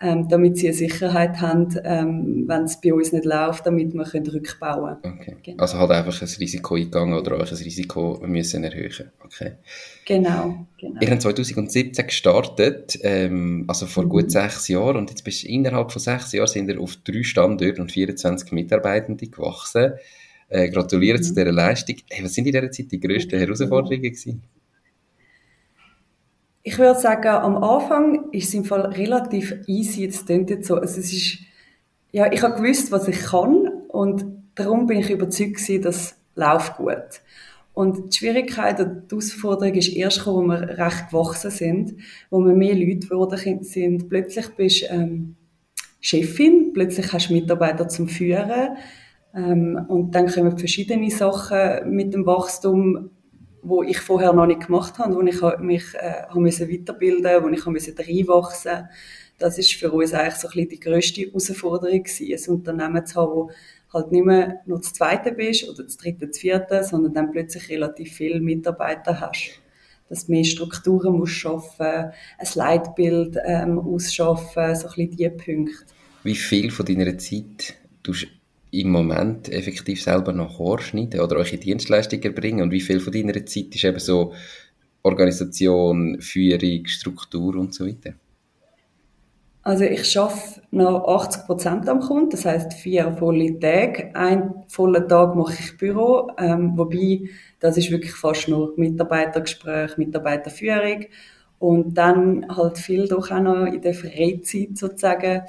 ähm, 0.00 0.28
damit 0.28 0.58
sie 0.58 0.68
eine 0.68 0.76
Sicherheit 0.76 1.40
haben, 1.40 1.68
ähm, 1.82 2.44
wenn 2.46 2.62
es 2.62 2.80
bei 2.80 2.94
uns 2.94 3.12
nicht 3.12 3.24
läuft, 3.24 3.66
damit 3.66 3.92
wir 3.92 4.04
können 4.04 4.28
rückbauen 4.28 4.96
können. 5.02 5.18
Okay. 5.20 5.36
Genau. 5.42 5.60
Also 5.60 5.78
halt 5.78 5.90
einfach 5.90 6.22
ein 6.22 6.28
Risiko 6.38 6.76
eingegangen 6.76 7.18
oder 7.18 7.36
euch 7.36 7.50
ein 7.50 7.58
Risiko 7.58 8.22
müssen 8.24 8.62
erhöhen. 8.62 9.10
Okay. 9.24 9.54
Genau, 10.04 10.66
genau. 10.78 11.00
Ihr 11.00 11.10
habt 11.10 11.22
2017 11.22 12.06
gestartet, 12.06 13.00
ähm, 13.02 13.64
also 13.66 13.86
vor 13.86 14.04
mhm. 14.04 14.08
gut 14.08 14.30
sechs 14.30 14.68
Jahren 14.68 14.98
und 14.98 15.10
jetzt 15.10 15.24
bist 15.24 15.42
du 15.42 15.48
innerhalb 15.48 15.90
von 15.90 16.00
sechs 16.00 16.30
Jahren 16.30 16.46
sind 16.46 16.68
ihr 16.68 16.80
auf 16.80 16.94
drei 17.02 17.24
Standorte 17.24 17.82
und 17.82 17.90
24 17.90 18.52
Mitarbeitende 18.52 19.26
gewachsen. 19.26 19.94
Äh, 20.52 20.68
gratuliere 20.68 21.16
mhm. 21.16 21.22
zu 21.22 21.34
dieser 21.34 21.50
Leistung. 21.50 21.96
Hey, 22.10 22.22
was 22.22 22.34
sind 22.34 22.46
in 22.46 22.52
dieser 22.52 22.70
Zeit 22.70 22.92
die 22.92 23.00
grössten 23.00 23.38
Herausforderungen 23.38 24.02
gewesen? 24.02 24.42
Ich 26.62 26.78
würde 26.78 27.00
sagen, 27.00 27.28
am 27.28 27.56
Anfang 27.56 28.30
ist 28.32 28.48
es 28.48 28.54
im 28.54 28.66
Fall 28.66 28.82
relativ 28.82 29.54
easy. 29.66 30.02
Jetzt 30.02 30.26
klingt 30.26 30.50
jetzt 30.50 30.68
so. 30.68 30.74
Also 30.74 31.00
es 31.00 31.10
ist, 31.10 31.38
ja, 32.10 32.30
ich 32.30 32.42
habe 32.42 32.60
gewusst, 32.60 32.92
was 32.92 33.08
ich 33.08 33.18
kann 33.18 33.66
und 33.88 34.26
darum 34.54 34.86
bin 34.86 34.98
ich 34.98 35.08
überzeugt 35.08 35.54
gewesen, 35.54 35.80
dass 35.80 36.16
läuft 36.34 36.76
gut. 36.76 37.22
Und 37.72 38.12
die 38.12 38.18
Schwierigkeit 38.18 38.78
und 38.78 39.10
die 39.10 39.14
Herausforderung 39.14 39.74
ist 39.74 39.88
erst 39.88 40.18
gekommen, 40.18 40.48
wo 40.48 40.50
wir 40.50 40.78
recht 40.78 41.08
gewachsen 41.08 41.50
sind, 41.50 41.94
wo 42.28 42.40
wir 42.40 42.52
mehr 42.52 42.74
Leute 42.74 43.06
geworden 43.06 43.62
sind. 43.64 44.10
Plötzlich 44.10 44.48
bist 44.50 44.82
du 44.82 44.86
ähm, 44.88 45.36
Chefin, 46.00 46.72
plötzlich 46.74 47.10
hast 47.10 47.30
du 47.30 47.32
Mitarbeiter 47.32 47.88
zum 47.88 48.08
Führen, 48.08 48.76
ähm, 49.34 49.86
und 49.88 50.14
dann 50.14 50.28
kommen 50.28 50.58
verschiedene 50.58 51.10
Sachen 51.10 51.94
mit 51.94 52.12
dem 52.12 52.26
Wachstum, 52.26 53.10
wo 53.62 53.82
ich 53.82 53.98
vorher 53.98 54.32
noch 54.32 54.46
nicht 54.46 54.66
gemacht 54.66 54.98
habe, 54.98 55.14
wo 55.14 55.22
ich 55.22 55.40
mich 55.60 55.94
äh, 55.94 56.24
habe 56.28 56.40
müssen 56.40 56.70
weiterbilden, 56.70 57.42
wo 57.42 57.48
ich 57.48 57.60
habe 57.60 57.70
müssen 57.70 57.94
reinwachsen. 57.96 58.88
Das 59.38 59.58
ist 59.58 59.72
für 59.74 59.90
uns 59.90 60.12
eigentlich 60.12 60.34
so 60.34 60.48
ein 60.48 60.52
bisschen 60.52 60.68
die 60.68 60.80
grösste 60.80 61.20
Herausforderung 61.22 62.02
gewesen, 62.02 62.52
ein 62.52 62.56
Unternehmen 62.56 63.06
zu 63.06 63.20
haben, 63.20 63.32
wo 63.32 63.50
halt 63.92 64.12
nicht 64.12 64.24
mehr 64.24 64.60
nur 64.66 64.78
das 64.78 64.92
zweite 64.92 65.32
bist 65.32 65.68
oder 65.68 65.84
das 65.84 65.96
dritte, 65.96 66.26
das 66.26 66.38
vierte, 66.38 66.82
sondern 66.84 67.14
dann 67.14 67.30
plötzlich 67.30 67.68
relativ 67.70 68.12
viele 68.12 68.40
Mitarbeiter 68.40 69.20
hast. 69.20 69.60
Dass 70.08 70.26
du 70.26 70.32
mehr 70.32 70.44
Strukturen 70.44 71.16
musst 71.16 71.34
schaffen, 71.34 71.86
ein 71.86 72.48
Leitbild 72.54 73.38
ähm, 73.44 73.78
ausschaffen, 73.78 74.74
so 74.74 74.88
ein 74.88 74.94
bisschen 74.94 75.16
diese 75.16 75.30
Punkte. 75.30 75.84
Wie 76.22 76.34
viel 76.34 76.70
von 76.70 76.84
deiner 76.84 77.16
Zeit 77.16 77.74
tust 78.02 78.28
im 78.72 78.90
Moment 78.90 79.48
effektiv 79.50 80.02
selber 80.02 80.32
noch 80.32 80.56
vorschneiden 80.56 81.20
oder 81.20 81.36
euch 81.36 81.52
in 81.52 81.60
Dienstleistungen 81.60 82.24
erbringen? 82.24 82.62
Und 82.62 82.72
wie 82.72 82.80
viel 82.80 82.98
von 82.98 83.12
deiner 83.12 83.34
Zeit 83.46 83.74
ist 83.74 83.84
eben 83.84 83.98
so 83.98 84.32
Organisation, 85.02 86.20
Führung, 86.20 86.86
Struktur 86.86 87.56
und 87.56 87.74
so 87.74 87.86
weiter? 87.86 88.14
Also 89.64 89.84
ich 89.84 90.18
arbeite 90.18 90.62
noch 90.72 91.06
80 91.06 91.46
Prozent 91.46 91.88
am 91.88 92.00
Kunden, 92.00 92.30
das 92.30 92.44
heißt 92.44 92.72
vier 92.72 93.12
volle 93.12 93.60
Tage. 93.60 94.10
Einen 94.14 94.64
vollen 94.66 95.08
Tag 95.08 95.36
mache 95.36 95.54
ich 95.56 95.76
Büro, 95.76 96.32
ähm, 96.36 96.72
wobei 96.76 97.28
das 97.60 97.76
ist 97.76 97.92
wirklich 97.92 98.12
fast 98.12 98.48
nur 98.48 98.72
Mitarbeitergespräch, 98.76 99.96
Mitarbeiterführung 99.98 101.04
und 101.62 101.94
dann 101.94 102.44
halt 102.48 102.76
viel 102.76 103.06
doch 103.06 103.30
auch 103.30 103.40
noch 103.40 103.66
in 103.66 103.80
der 103.80 103.94
Freizeit 103.94 104.76
sozusagen, 104.76 105.42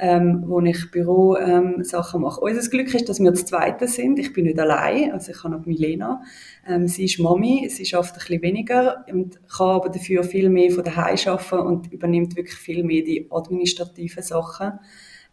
ähm, 0.00 0.42
wo 0.48 0.60
ich 0.62 0.90
Büro-Sachen 0.90 2.18
ähm, 2.18 2.22
mache. 2.22 2.40
Unser 2.40 2.68
Glück 2.68 2.92
ist, 2.92 3.08
dass 3.08 3.20
wir 3.20 3.30
das 3.30 3.46
Zweite 3.46 3.86
sind. 3.86 4.18
Ich 4.18 4.32
bin 4.32 4.46
nicht 4.46 4.58
allein, 4.58 5.12
also 5.12 5.30
ich 5.30 5.44
habe 5.44 5.54
noch 5.54 5.66
Milena. 5.66 6.24
Ähm, 6.66 6.88
sie 6.88 7.04
ist 7.04 7.20
Mami, 7.20 7.68
sie 7.70 7.86
schafft 7.86 8.14
ein 8.14 8.18
bisschen 8.18 8.42
weniger 8.42 9.04
und 9.12 9.38
kann 9.48 9.68
aber 9.68 9.90
dafür 9.90 10.24
viel 10.24 10.48
mehr 10.48 10.72
von 10.72 10.82
daheim 10.82 11.16
arbeiten 11.24 11.64
und 11.64 11.92
übernimmt 11.92 12.34
wirklich 12.34 12.56
viel 12.56 12.82
mehr 12.82 13.04
die 13.04 13.28
administrativen 13.30 14.24
Sachen. 14.24 14.72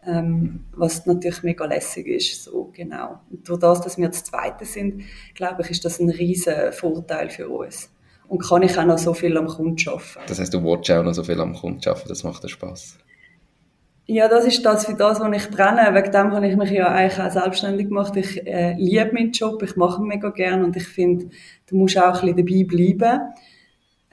Ähm, 0.05 0.65
was 0.71 1.07
natürlich 1.07 1.41
mega 1.41 1.65
lässig 1.65 2.05
ist, 2.05 2.43
so 2.43 2.69
genau. 2.75 3.21
Und 3.31 3.49
durch 3.49 3.59
das, 3.59 3.81
dass 3.81 3.97
wir 3.97 4.09
das 4.09 4.23
Zweite 4.23 4.65
sind, 4.65 5.01
glaube 5.33 5.63
ich, 5.63 5.71
ist 5.71 5.83
das 5.83 5.99
ein 5.99 6.11
riesen 6.11 6.71
Vorteil 6.73 7.31
für 7.31 7.49
uns 7.49 7.89
und 8.27 8.39
kann 8.39 8.63
ich 8.63 8.77
auch 8.77 8.85
noch 8.85 8.97
so 8.97 9.13
viel 9.13 9.37
am 9.37 9.47
Kunden 9.47 9.89
arbeiten. 9.89 10.19
Das 10.27 10.39
heißt, 10.39 10.53
du 10.53 10.63
willst 10.63 10.91
auch 10.91 11.03
noch 11.03 11.13
so 11.13 11.23
viel 11.23 11.39
am 11.39 11.53
Kunden 11.53 11.87
arbeiten, 11.87 12.09
das 12.09 12.23
macht 12.23 12.43
dir 12.43 12.49
Spass? 12.49 12.97
Ja, 14.09 14.29
das 14.29 14.45
ist 14.45 14.65
das 14.65 14.85
für 14.85 14.93
das, 14.93 15.19
was 15.19 15.35
ich 15.35 15.51
brenne. 15.51 15.93
Wegen 15.93 16.11
dem 16.13 16.31
habe 16.31 16.47
ich 16.47 16.55
mich 16.55 16.71
ja 16.71 16.87
eigentlich 16.87 17.19
auch 17.19 17.29
selbstständig 17.29 17.89
gemacht. 17.89 18.15
Ich 18.15 18.45
äh, 18.47 18.73
liebe 18.77 19.11
meinen 19.11 19.33
Job, 19.33 19.61
ich 19.63 19.75
mache 19.75 20.01
ihn 20.01 20.07
mega 20.07 20.29
gern 20.29 20.63
und 20.63 20.77
ich 20.77 20.87
finde, 20.87 21.29
du 21.65 21.75
musst 21.75 21.97
auch 21.97 22.23
ein 22.23 22.33
bisschen 22.33 22.63
dabei 22.67 22.95
bleiben. 22.95 23.19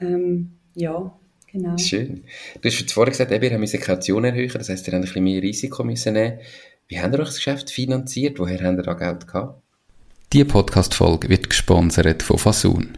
Ähm, 0.01 0.51
ja, 0.73 1.13
genau. 1.49 1.77
Schön. 1.77 2.25
Du 2.61 2.67
hast 2.67 2.91
vorhin 2.91 3.11
gesagt, 3.11 3.31
ihr 3.31 3.39
habt 3.39 3.59
müssen 3.59 3.79
Kaution 3.79 4.25
erhöhen, 4.25 4.51
das 4.53 4.67
heisst, 4.67 4.85
ihr 4.85 4.93
habt 4.93 5.01
ein 5.01 5.01
bisschen 5.07 5.23
mehr 5.23 5.41
Risiko 5.41 5.85
müssen 5.85 6.13
nehmen. 6.13 6.39
Wie 6.89 6.99
habt 6.99 7.15
ihr 7.15 7.19
euch 7.19 7.27
das 7.27 7.37
Geschäft 7.37 7.71
finanziert? 7.71 8.37
Woher 8.37 8.61
habt 8.61 8.77
ihr 8.77 8.83
da 8.83 8.93
Geld 8.95 9.25
gehabt? 9.25 9.61
Diese 10.33 10.45
Podcast-Folge 10.45 11.29
wird 11.29 11.49
gesponsert 11.49 12.21
von 12.21 12.37
Fasun. 12.37 12.97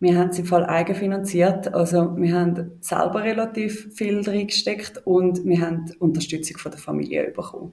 Wir 0.00 0.16
haben 0.16 0.32
sie 0.32 0.44
voll 0.44 0.64
eigenfinanziert, 0.64 1.74
also 1.74 2.16
wir 2.16 2.34
haben 2.34 2.72
selber 2.80 3.22
relativ 3.22 3.94
viel 3.94 4.22
drin 4.22 4.46
gesteckt 4.46 5.02
und 5.04 5.44
wir 5.44 5.60
haben 5.60 5.92
Unterstützung 5.98 6.56
von 6.56 6.72
der 6.72 6.80
Familie 6.80 7.30
bekommen. 7.30 7.72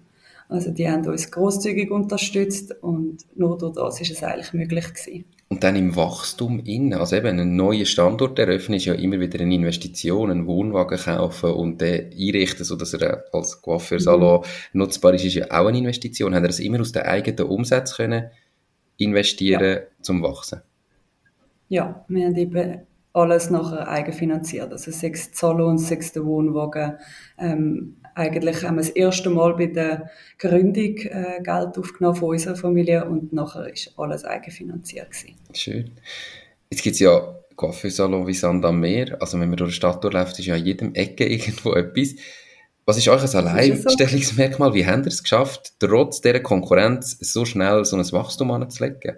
Also 0.50 0.72
die 0.72 0.90
haben 0.90 1.06
uns 1.08 1.32
großzügig 1.32 1.90
unterstützt 1.90 2.76
und 2.82 3.20
nur 3.36 3.58
durch 3.58 3.76
das 3.76 4.02
ist 4.02 4.12
es 4.12 4.24
eigentlich 4.24 4.54
möglich 4.54 4.94
gewesen. 4.94 5.26
Und 5.50 5.64
dann 5.64 5.78
im 5.78 5.96
Wachstum 5.96 6.60
in, 6.60 6.94
also 6.94 7.16
eben 7.16 7.28
einen 7.28 7.56
neuen 7.56 7.86
Standort 7.86 8.38
eröffnen 8.38 8.76
ist 8.76 8.86
ja 8.86 8.94
immer 8.94 9.20
wieder 9.22 9.40
eine 9.40 9.56
Investition, 9.56 10.30
einen 10.30 10.46
Wohnwagen 10.46 10.98
kaufen 10.98 11.52
und 11.52 11.80
den 11.80 12.12
einrichten, 12.12 12.66
sodass 12.66 12.94
er 12.94 13.24
als 13.32 13.62
Coiffeursalon 13.62 14.42
mhm. 14.42 14.80
nutzbar 14.80 15.14
ist, 15.14 15.24
ist 15.24 15.36
ja 15.36 15.46
auch 15.46 15.68
eine 15.68 15.78
Investition. 15.78 16.36
Haben 16.36 16.44
ihr 16.44 16.50
das 16.50 16.60
immer 16.60 16.82
aus 16.82 16.92
den 16.92 17.04
eigenen 17.04 17.50
Umsätzen 17.50 17.96
können 17.96 18.26
investieren 18.98 19.76
ja. 19.76 19.82
zum 20.02 20.22
Wachsen? 20.22 20.62
Ja, 21.70 22.06
wir 22.08 22.26
haben 22.26 22.36
eben 22.36 22.82
alles 23.14 23.50
nachher 23.50 23.88
eigenfinanziert. 23.88 24.72
Also 24.72 24.92
sechs 24.92 25.30
Salons, 25.34 25.88
sechs 25.88 26.12
der 26.12 26.26
Wohnwagen. 26.26 26.98
Ähm, 27.40 27.98
eigentlich 28.16 28.64
haben 28.64 28.76
wir 28.76 28.84
das 28.84 28.90
erste 28.90 29.30
Mal 29.30 29.56
bei 29.56 29.68
der 29.68 30.10
Gründung 30.38 30.98
äh, 30.98 31.42
Geld 31.44 31.78
aufgenommen 31.78 32.16
von 32.16 32.30
unserer 32.30 32.56
Familie 32.56 33.06
und 33.06 33.34
nachher 33.34 33.72
ist 33.72 33.94
alles 33.98 34.24
eigenfinanziert 34.24 35.12
gewesen. 35.12 35.36
Schön. 35.54 35.92
Jetzt 36.70 36.84
gibt 36.84 36.96
es 36.96 37.00
ja 37.00 37.36
Coiffeursalon 37.56 38.28
wie 38.28 38.34
Sand 38.34 38.64
am 38.66 38.80
Meer. 38.80 39.18
Also 39.20 39.40
wenn 39.40 39.50
man 39.50 39.58
durch 39.58 39.72
die 39.72 39.76
Stadt 39.76 40.04
durchläuft, 40.04 40.38
ist 40.40 40.46
ja 40.46 40.56
an 40.56 40.66
jedem 40.66 40.94
Ecke 40.94 41.26
irgendwo 41.30 41.74
etwas. 41.74 42.16
Was 42.86 42.98
ist 42.98 43.08
euch 43.10 43.22
ein 43.22 43.48
Alleinstellungsmerkmal? 43.48 44.74
Wie 44.74 44.86
habt 44.86 45.06
ihr 45.06 45.08
es 45.08 45.22
geschafft, 45.22 45.74
trotz 45.80 46.22
dieser 46.22 46.40
Konkurrenz 46.40 47.18
so 47.20 47.44
schnell 47.44 47.84
so 47.84 47.98
ein 47.98 48.12
Wachstum 48.12 48.52
anzulegen? 48.52 49.18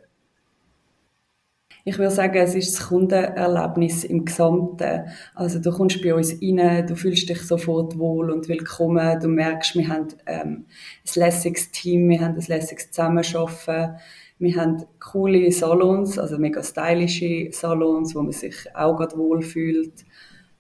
Ich 1.86 1.98
würde 1.98 2.12
sagen, 2.12 2.38
es 2.38 2.56
ist 2.56 2.78
das 2.78 2.88
Kundenerlebnis 2.90 4.04
im 4.04 4.26
Gesamten. 4.26 5.06
Also 5.34 5.60
du 5.60 5.72
kommst 5.72 6.02
bei 6.02 6.14
uns 6.14 6.34
rein, 6.42 6.86
du 6.86 6.96
fühlst 6.96 7.30
dich 7.30 7.42
sofort 7.42 7.98
wohl 7.98 8.32
und 8.32 8.50
willkommen. 8.50 9.20
Du 9.22 9.30
merkst, 9.30 9.76
wir 9.76 9.88
haben 9.88 10.08
ähm, 10.26 10.66
ein 11.06 11.20
lässiges 11.20 11.72
Team, 11.72 12.10
wir 12.10 12.20
haben 12.20 12.36
ein 12.36 12.46
lässiges 12.46 12.92
Zusammenarbeiten. 12.92 13.96
Wir 14.40 14.56
haben 14.56 14.84
coole 15.00 15.50
Salons, 15.52 16.20
also 16.20 16.38
mega 16.38 16.62
stylische 16.64 17.50
Salons, 17.52 18.14
wo 18.14 18.24
man 18.24 18.34
sich 18.34 18.56
auch 18.76 18.98
gerade 18.98 19.18
wohlfühlt. 19.18 20.06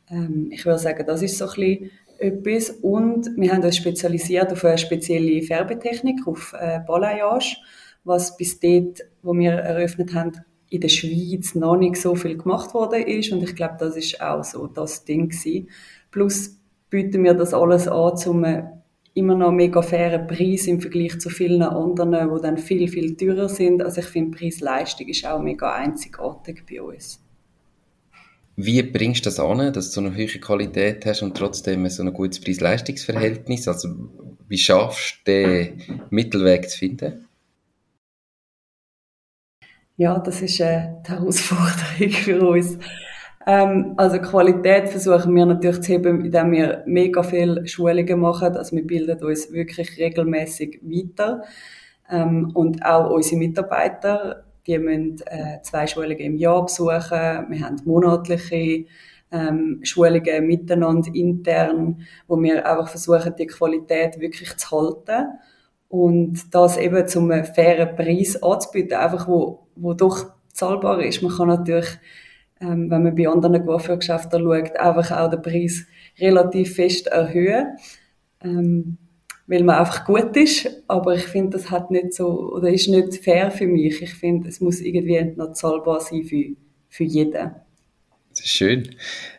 Ähm, 0.10 0.50
ich 0.52 0.66
würde 0.66 0.80
sagen, 0.80 1.06
das 1.06 1.22
ist 1.22 1.38
so 1.38 1.50
ein 1.50 1.56
bisschen 1.56 1.92
etwas. 2.18 2.70
Und 2.70 3.30
wir 3.36 3.52
haben 3.52 3.64
uns 3.64 3.76
spezialisiert 3.76 4.54
auf 4.54 4.64
eine 4.64 4.78
spezielle 4.78 5.42
Färbetechnik, 5.42 6.26
auf 6.28 6.56
äh, 6.58 6.80
Balayage, 6.88 7.58
was 8.06 8.38
bis 8.38 8.60
dort, 8.60 9.02
wo 9.22 9.34
wir 9.34 9.52
eröffnet 9.52 10.14
haben, 10.14 10.32
in 10.70 10.82
der 10.82 10.90
Schweiz 10.90 11.56
noch 11.56 11.78
nicht 11.78 11.98
so 11.98 12.16
viel 12.16 12.38
gemacht 12.38 12.74
worden 12.74 13.04
ist 13.04 13.32
und 13.32 13.44
ich 13.44 13.56
glaube, 13.56 13.76
das 13.80 13.96
ist 13.96 14.22
auch 14.22 14.44
so 14.44 14.68
das 14.68 15.04
Ding 15.04 15.30
gewesen. 15.30 15.70
Plus 16.12 16.58
bieten 16.90 17.24
wir 17.24 17.34
das 17.34 17.54
alles 17.54 17.88
an 17.88 18.18
zum 18.18 18.46
immer 19.14 19.36
noch 19.36 19.52
mega 19.52 19.82
fairen 19.82 20.28
Preis 20.28 20.68
im 20.68 20.80
Vergleich 20.80 21.20
zu 21.20 21.30
vielen 21.30 21.62
anderen, 21.62 22.12
die 22.12 22.42
dann 22.42 22.58
viel, 22.58 22.88
viel 22.88 23.16
teurer 23.16 23.50
sind. 23.50 23.82
Also 23.82 24.02
ich 24.02 24.08
finde, 24.08 24.38
Preis-Leistung 24.38 25.08
ist 25.08 25.26
auch 25.26 25.42
mega 25.42 25.74
einzigartig 25.74 26.64
bei 26.70 26.82
uns. 26.82 27.20
Wie 28.56 28.82
bringst 28.84 29.26
du 29.26 29.30
das 29.30 29.40
an, 29.40 29.72
dass 29.74 29.92
du 29.92 30.02
eine 30.02 30.16
hohe 30.16 30.28
Qualität 30.28 31.06
hast 31.06 31.22
und 31.22 31.36
trotzdem 31.36 31.88
so 31.90 32.04
ein 32.04 32.14
gutes 32.14 32.42
Preis-Leistungs-Verhältnis? 32.42 33.68
Also 33.68 33.90
wie 34.48 34.58
schaffst 34.58 35.20
du 35.26 35.32
den 35.32 35.82
Mittelweg 36.10 36.70
zu 36.70 36.78
finden? 36.78 37.29
Ja, 40.00 40.18
das 40.18 40.42
ist 40.42 40.62
äh, 40.62 40.94
die 41.06 41.12
Herausforderung 41.12 42.10
für 42.24 42.40
uns. 42.48 42.78
Ähm, 43.46 43.96
also 43.98 44.18
Qualität 44.20 44.88
versuchen 44.88 45.36
wir 45.36 45.46
natürlich 45.46 45.82
zu 45.82 45.92
heben, 45.92 46.24
indem 46.24 46.54
wir 46.54 46.84
mega 46.86 47.22
viele 47.22 47.68
Schulungen 47.68 48.22
machen. 48.22 48.56
Also 48.56 48.78
wir 48.78 48.88
bilden 48.88 49.22
uns 49.22 49.52
wirklich 49.52 49.98
regelmäßig 49.98 50.80
weiter. 50.84 51.44
Ähm, 52.10 52.52
und 52.54 52.86
auch 52.86 53.10
unsere 53.12 53.40
Mitarbeiter, 53.40 54.46
die 54.66 54.80
müssen 54.80 55.18
äh, 55.26 55.62
zwei 55.64 55.86
Schulungen 55.86 56.18
im 56.18 56.38
Jahr 56.38 56.64
besuchen. 56.64 57.50
Wir 57.50 57.60
haben 57.66 57.82
monatliche 57.84 58.86
ähm, 59.34 59.82
Schulungen 59.84 60.48
miteinander 60.48 61.14
intern, 61.14 62.08
wo 62.26 62.42
wir 62.42 62.66
einfach 62.66 62.88
versuchen, 62.88 63.36
die 63.38 63.48
Qualität 63.48 64.18
wirklich 64.22 64.56
zu 64.56 64.72
halten 64.72 65.40
und 65.90 66.54
das 66.54 66.78
eben 66.78 67.08
zum 67.08 67.30
fairen 67.44 67.96
Preis 67.96 68.42
anzubieten, 68.42 68.98
einfach 68.98 69.28
wo, 69.28 69.68
wo 69.76 69.94
doch 69.94 70.32
zahlbar 70.54 71.04
ist. 71.04 71.22
Man 71.24 71.36
kann 71.36 71.48
natürlich, 71.48 71.88
ähm, 72.62 72.90
wenn 72.92 73.04
man 73.04 73.16
bei 73.16 73.28
anderen 73.28 73.66
Coiffeurgeschäften 73.66 74.42
schaut, 74.42 74.78
einfach 74.78 75.12
auch 75.18 75.30
den 75.32 75.42
Preis 75.42 75.86
relativ 76.20 76.76
fest 76.76 77.08
erhöhen, 77.08 77.78
ähm, 78.42 78.98
weil 79.48 79.64
man 79.64 79.80
einfach 79.80 80.06
gut 80.06 80.38
ist. 80.38 80.70
Aber 80.88 81.16
ich 81.16 81.24
finde, 81.24 81.58
das 81.58 81.72
hat 81.72 81.90
nicht 81.90 82.14
so, 82.14 82.54
oder 82.54 82.70
ist 82.70 82.88
nicht 82.88 83.24
fair 83.24 83.50
für 83.50 83.68
mich. 83.68 84.02
Ich 84.02 84.14
finde, 84.14 84.48
es 84.50 84.62
muss 84.62 84.82
irgendwie 84.82 85.34
noch 85.36 85.54
zahlbar 85.54 86.02
sein 86.02 86.24
für, 86.24 86.56
für 86.88 87.04
jeden. 87.04 87.52
Das 88.30 88.42
ist 88.42 88.50
schön. 88.50 88.96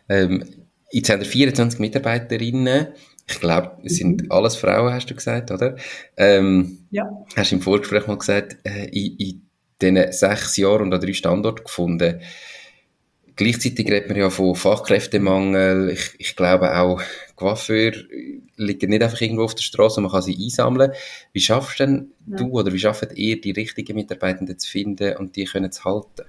Ähm, 0.09 0.43
jetzt 0.91 1.09
haben 1.09 1.21
wir 1.21 1.27
24 1.27 1.79
Mitarbeiterinnen. 1.79 2.87
Ich 3.31 3.39
glaube, 3.39 3.77
es 3.83 3.95
sind 3.97 4.23
mhm. 4.23 4.31
alles 4.31 4.55
Frauen, 4.55 4.93
hast 4.93 5.09
du 5.09 5.15
gesagt, 5.15 5.51
oder? 5.51 5.75
Ähm, 6.17 6.85
ja. 6.91 7.05
Hast 7.35 7.51
du 7.51 7.55
im 7.55 7.61
Vorgespräch 7.61 8.07
mal 8.07 8.17
gesagt, 8.17 8.57
äh, 8.63 8.85
in, 8.85 9.17
in 9.17 9.41
diesen 9.81 10.11
sechs 10.11 10.57
Jahren 10.57 10.83
und 10.83 10.93
an 10.93 11.01
drei 11.01 11.13
Standorten 11.13 11.63
gefunden. 11.63 12.21
Gleichzeitig 13.35 13.89
redet 13.89 14.09
man 14.09 14.17
ja 14.17 14.29
von 14.29 14.55
Fachkräftemangel. 14.55 15.89
Ich, 15.89 16.11
ich 16.17 16.35
glaube 16.35 16.77
auch, 16.77 17.01
Coiffeur 17.35 17.93
liegen 18.57 18.89
nicht 18.89 19.01
einfach 19.01 19.21
irgendwo 19.21 19.43
auf 19.43 19.55
der 19.55 19.63
Straße, 19.63 20.01
man 20.01 20.11
kann 20.11 20.21
sie 20.21 20.37
einsammeln. 20.39 20.91
Wie 21.33 21.39
schaffst 21.39 21.79
denn 21.79 22.11
ja. 22.27 22.37
du 22.37 22.51
oder 22.51 22.71
wie 22.71 22.79
schafft 22.79 23.13
ihr, 23.15 23.39
die 23.39 23.51
richtigen 23.51 23.95
Mitarbeitenden 23.95 24.59
zu 24.59 24.69
finden 24.69 25.17
und 25.17 25.35
die 25.35 25.45
können 25.45 25.71
zu 25.71 25.83
halten? 25.85 26.27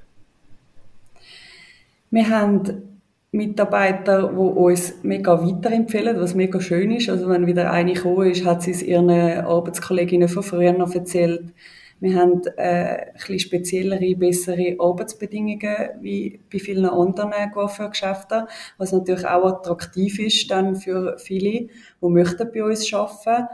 Wir 2.10 2.28
haben 2.28 2.91
Mitarbeiter, 3.32 4.28
die 4.28 4.36
uns 4.36 5.02
mega 5.02 5.42
weiterempfehlen, 5.42 6.20
was 6.20 6.34
mega 6.34 6.60
schön 6.60 6.90
ist. 6.90 7.08
Also 7.08 7.30
wenn 7.30 7.46
wieder 7.46 7.70
eine 7.70 7.94
gekommen 7.94 8.30
ist, 8.30 8.44
hat 8.44 8.62
sie 8.62 8.72
es 8.72 8.82
ihren 8.82 9.08
Arbeitskolleginnen 9.10 10.28
von 10.28 10.42
früher 10.42 10.74
noch 10.74 10.94
erzählt. 10.94 11.52
Wir 11.98 12.16
haben 12.16 12.42
äh, 12.56 13.06
ein 13.06 13.12
bisschen 13.14 13.38
speziellere, 13.38 14.16
bessere 14.16 14.76
Arbeitsbedingungen 14.78 15.90
wie 16.00 16.40
bei 16.52 16.58
vielen 16.58 16.84
anderen 16.84 17.32
Coiffeurgeschäften, 17.54 18.48
was 18.76 18.92
natürlich 18.92 19.24
auch 19.24 19.44
attraktiv 19.44 20.18
ist 20.18 20.50
dann 20.50 20.76
für 20.76 21.16
viele, 21.18 21.68
die 21.68 21.68
möchten 22.00 22.50
bei 22.52 22.64
uns 22.64 22.92
arbeiten. 22.92 23.46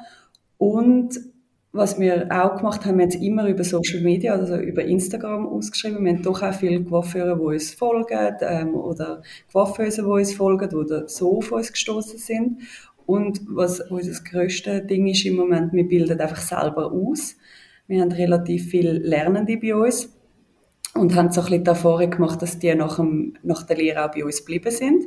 Und 0.56 1.20
was 1.78 1.98
wir 1.98 2.28
auch 2.30 2.56
gemacht 2.56 2.84
haben, 2.84 2.98
wir 2.98 3.04
haben 3.04 3.10
es 3.10 3.14
immer 3.14 3.48
über 3.48 3.64
Social 3.64 4.00
Media, 4.00 4.34
also 4.34 4.56
über 4.56 4.84
Instagram 4.84 5.46
ausgeschrieben. 5.46 6.04
Wir 6.04 6.12
haben 6.12 6.22
doch 6.22 6.42
auch 6.42 6.52
viele 6.52 6.84
Coiffeure, 6.84 7.36
die 7.36 7.42
uns 7.42 7.72
folgen, 7.72 8.36
ähm, 8.40 8.74
oder 8.74 9.22
Coiffeuse, 9.52 10.02
die 10.02 10.08
uns 10.08 10.34
folgen, 10.34 10.68
die 10.68 11.02
so 11.06 11.38
auf 11.38 11.52
uns 11.52 11.72
gestoßen 11.72 12.18
sind. 12.18 12.62
Und 13.06 13.40
was 13.48 13.80
unser 13.80 14.22
grösstes 14.22 14.86
Ding 14.86 15.06
ist 15.06 15.24
im 15.24 15.36
Moment, 15.36 15.72
wir 15.72 15.88
bilden 15.88 16.20
einfach 16.20 16.42
selber 16.42 16.92
aus. 16.92 17.36
Wir 17.86 18.02
haben 18.02 18.12
relativ 18.12 18.66
viele 18.66 18.92
Lernende 18.92 19.56
bei 19.56 19.74
uns 19.74 20.14
und 20.94 21.14
haben 21.14 21.32
so 21.32 21.40
ein 21.40 21.46
bisschen 21.46 21.64
die 21.64 21.70
Erfahrung 21.70 22.10
gemacht, 22.10 22.42
dass 22.42 22.58
die 22.58 22.74
nach, 22.74 22.96
dem, 22.96 23.34
nach 23.42 23.62
der 23.62 23.78
Lehre 23.78 24.04
auch 24.04 24.10
bei 24.12 24.24
uns 24.24 24.40
geblieben 24.40 24.70
sind. 24.70 25.04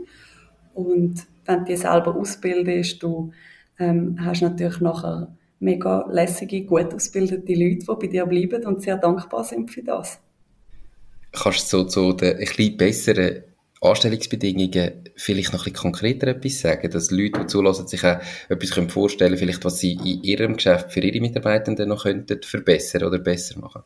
Und 0.73 1.27
wenn 1.45 1.59
du 1.59 1.65
die 1.65 1.75
selber 1.75 2.15
ausbildest, 2.15 3.03
du 3.03 3.31
ähm, 3.77 4.17
hast 4.19 4.41
natürlich 4.41 4.79
nachher 4.79 5.35
mega 5.61 6.05
lässige, 6.11 6.65
gut 6.65 6.93
ausgebildete 6.93 7.53
Leute, 7.53 7.79
die 7.79 7.85
bei 7.85 8.07
dir 8.07 8.25
bleiben 8.25 8.65
und 8.65 8.81
sehr 8.81 8.97
dankbar 8.97 9.43
sind 9.43 9.71
für 9.71 9.83
das. 9.83 10.19
Kannst 11.31 11.71
du 11.71 11.77
so 11.77 11.83
zu 11.85 12.13
den 12.13 12.33
ein 12.33 12.39
bisschen 12.39 12.77
besseren 12.77 13.43
Anstellungsbedingungen 13.79 14.91
vielleicht 15.15 15.53
noch 15.53 15.61
ein 15.61 15.71
bisschen 15.71 15.91
konkreter 15.91 16.27
etwas 16.27 16.59
sagen, 16.59 16.91
dass 16.91 17.09
Leute, 17.09 17.39
die 17.39 17.47
zulassen, 17.47 17.87
sich 17.87 18.03
auch 18.03 18.19
etwas 18.49 18.69
vorstellen 18.91 19.31
können, 19.31 19.39
vielleicht 19.39 19.65
was 19.65 19.79
sie 19.79 19.93
in 19.93 20.23
ihrem 20.23 20.55
Geschäft 20.55 20.91
für 20.91 20.99
ihre 20.99 21.19
Mitarbeitenden 21.19 21.89
noch 21.89 22.03
könnten 22.03 22.41
verbessern 22.43 23.03
oder 23.03 23.17
besser 23.17 23.59
machen? 23.59 23.81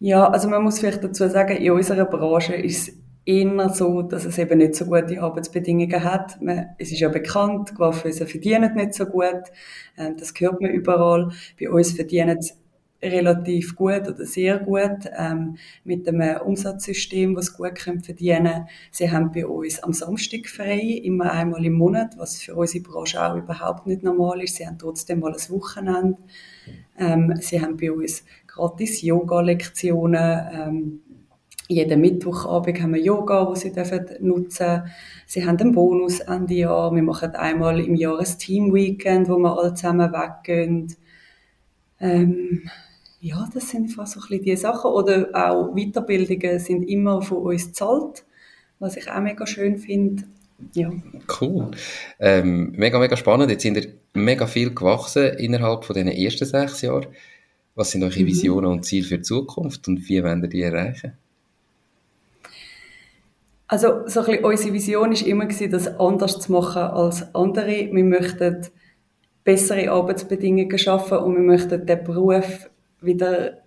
Ja, 0.00 0.28
also 0.28 0.48
man 0.48 0.62
muss 0.62 0.78
vielleicht 0.78 1.02
dazu 1.02 1.28
sagen, 1.28 1.56
in 1.56 1.70
unserer 1.70 2.04
Branche 2.04 2.54
ist 2.54 2.88
es 2.88 2.94
eher 3.26 3.68
so, 3.70 4.02
dass 4.02 4.24
es 4.24 4.38
eben 4.38 4.58
nicht 4.58 4.76
so 4.76 4.86
gute 4.86 5.20
Arbeitsbedingungen 5.20 6.04
hat. 6.04 6.40
Man, 6.40 6.70
es 6.78 6.92
ist 6.92 7.00
ja 7.00 7.08
bekannt, 7.08 7.74
Coiffeuse 7.74 8.26
verdienen 8.26 8.74
nicht 8.74 8.94
so 8.94 9.04
gut. 9.04 9.42
Ähm, 9.98 10.16
das 10.16 10.32
hört 10.38 10.60
man 10.60 10.70
überall. 10.70 11.30
Bei 11.60 11.68
uns 11.68 11.92
verdienen 11.92 12.40
sie 12.40 12.52
relativ 13.02 13.76
gut 13.76 14.08
oder 14.08 14.24
sehr 14.24 14.58
gut 14.58 15.10
ähm, 15.16 15.56
mit 15.84 16.08
einem 16.08 16.40
Umsatzsystem, 16.40 17.34
das 17.34 17.52
gut 17.52 17.74
können 17.74 18.02
verdienen 18.02 18.68
Sie 18.90 19.10
haben 19.10 19.32
bei 19.32 19.46
uns 19.46 19.80
am 19.80 19.92
Samstag 19.92 20.46
frei, 20.46 20.80
immer 21.02 21.30
einmal 21.32 21.64
im 21.64 21.74
Monat, 21.74 22.16
was 22.16 22.40
für 22.40 22.54
unsere 22.54 22.84
Branche 22.84 23.22
auch 23.22 23.36
überhaupt 23.36 23.86
nicht 23.86 24.02
normal 24.02 24.42
ist. 24.42 24.56
Sie 24.56 24.66
haben 24.66 24.78
trotzdem 24.78 25.20
mal 25.20 25.32
ein 25.32 25.50
Wochenende. 25.50 26.16
Ähm, 26.98 27.34
sie 27.40 27.60
haben 27.60 27.76
bei 27.76 27.92
uns 27.92 28.24
gratis 28.46 29.02
Yoga-Lektionen. 29.02 30.40
Ähm, 30.52 31.00
jeden 31.68 32.00
Mittwochabend 32.00 32.80
haben 32.80 32.94
wir 32.94 33.02
Yoga, 33.02 33.46
wo 33.48 33.54
sie 33.54 33.72
dürfen 33.72 34.06
nutzen. 34.20 34.82
Sie 35.26 35.44
haben 35.44 35.58
einen 35.58 35.72
Bonus 35.72 36.20
Ende 36.20 36.54
Jahr. 36.54 36.94
Wir 36.94 37.02
machen 37.02 37.34
einmal 37.34 37.80
im 37.80 37.94
Jahr 37.94 38.18
ein 38.18 38.38
Team-Weekend, 38.38 39.28
wo 39.28 39.38
wir 39.38 39.58
alle 39.58 39.74
zusammen 39.74 40.12
weggehen. 40.12 40.94
Ähm, 41.98 42.70
ja, 43.20 43.48
das 43.52 43.70
sind 43.70 43.88
einfach 43.88 44.06
so 44.06 44.20
ein 44.20 44.26
bisschen 44.28 44.44
die 44.44 44.56
Sachen. 44.56 44.90
Oder 44.92 45.30
auch 45.32 45.74
Weiterbildungen 45.74 46.58
sind 46.60 46.84
immer 46.84 47.22
von 47.22 47.38
uns 47.38 47.66
gezahlt, 47.66 48.24
was 48.78 48.96
ich 48.96 49.10
auch 49.10 49.20
mega 49.20 49.46
schön 49.46 49.78
finde. 49.78 50.24
Ja. 50.74 50.90
Cool. 51.40 51.72
Ähm, 52.20 52.72
mega, 52.76 52.98
mega 52.98 53.16
spannend. 53.16 53.50
Jetzt 53.50 53.62
sind 53.62 53.76
ihr 53.76 53.88
mega 54.14 54.46
viel 54.46 54.74
gewachsen 54.74 55.34
innerhalb 55.38 55.84
von 55.84 55.94
diesen 55.94 56.08
ersten 56.08 56.46
sechs 56.46 56.82
Jahren. 56.82 57.08
Was 57.74 57.90
sind 57.90 58.04
eure 58.04 58.20
mhm. 58.20 58.26
Visionen 58.26 58.70
und 58.70 58.84
Ziele 58.84 59.06
für 59.06 59.16
die 59.18 59.22
Zukunft 59.22 59.86
und 59.88 60.08
wie 60.08 60.22
wollt 60.22 60.44
ihr 60.44 60.48
die 60.48 60.62
erreichen? 60.62 61.12
Also, 63.68 64.06
so 64.06 64.20
ein 64.20 64.26
bisschen 64.26 64.44
unsere 64.44 64.72
Vision 64.74 65.10
war 65.10 65.26
immer, 65.26 65.46
das 65.46 66.00
anders 66.00 66.38
zu 66.38 66.52
machen 66.52 66.82
als 66.82 67.34
andere. 67.34 67.90
Wir 67.92 68.04
möchten 68.04 68.66
bessere 69.42 69.90
Arbeitsbedingungen 69.90 70.78
schaffen 70.78 71.18
und 71.18 71.34
wir 71.34 71.42
möchten 71.42 71.84
den 71.84 72.04
Beruf 72.04 72.70
wieder 73.00 73.58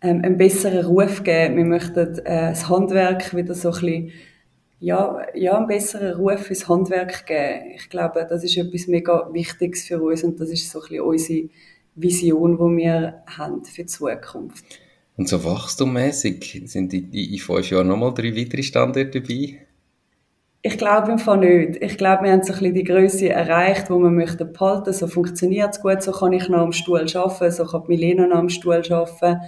ähm, 0.00 0.22
einen 0.24 0.36
besseren 0.36 0.84
Ruf 0.84 1.22
geben. 1.24 1.56
Wir 1.56 1.64
möchten 1.64 2.18
äh, 2.18 2.50
das 2.50 2.68
Handwerk 2.68 3.34
wieder 3.34 3.54
so 3.54 3.68
ein 3.68 3.72
bisschen, 3.72 4.12
ja, 4.78 5.22
ja, 5.34 5.56
einen 5.56 5.66
besseren 5.66 6.14
Ruf 6.14 6.42
fürs 6.46 6.68
Handwerk 6.68 7.26
geben. 7.26 7.72
Ich 7.76 7.90
glaube, 7.90 8.26
das 8.28 8.44
ist 8.44 8.56
etwas 8.56 8.86
mega 8.86 9.28
Wichtiges 9.32 9.84
für 9.86 10.00
uns 10.00 10.24
und 10.24 10.40
das 10.40 10.50
ist 10.50 10.70
so 10.70 10.80
ein 10.80 10.88
bisschen 10.88 11.04
unsere 11.04 11.48
Vision, 11.96 12.52
die 12.56 12.76
wir 12.82 13.22
haben 13.26 13.64
für 13.64 13.82
die 13.82 13.86
Zukunft. 13.86 14.64
Und 15.16 15.28
so 15.28 15.44
wachstummäßig 15.44 16.62
sind 16.66 16.94
in, 16.94 17.12
in 17.12 17.38
fünf 17.38 17.70
Jahren 17.70 17.88
nochmal 17.88 18.14
drei 18.14 18.34
weitere 18.36 18.62
Standorte 18.62 19.20
dabei? 19.20 19.58
Ich 20.62 20.76
glaube 20.76 21.12
im 21.12 21.18
Fall 21.18 21.38
nicht. 21.38 21.82
Ich 21.82 21.96
glaube, 21.96 22.24
wir 22.24 22.32
haben 22.32 22.42
so 22.42 22.52
ein 22.52 22.58
bisschen 22.58 22.74
die 22.74 22.84
Größe 22.84 23.28
erreicht, 23.30 23.88
wo 23.90 23.98
wir 23.98 24.10
möchten 24.10 24.52
behalten. 24.52 24.92
So 24.92 25.06
funktioniert 25.06 25.70
es 25.70 25.80
gut, 25.80 26.02
so 26.02 26.12
kann 26.12 26.34
ich 26.34 26.48
noch 26.50 26.58
am 26.58 26.72
Stuhl 26.72 27.06
arbeiten, 27.14 27.50
so 27.50 27.64
kann 27.64 27.84
Milena 27.88 28.26
noch 28.26 28.36
am 28.36 28.50
Stuhl 28.50 28.82
arbeiten. 28.90 29.40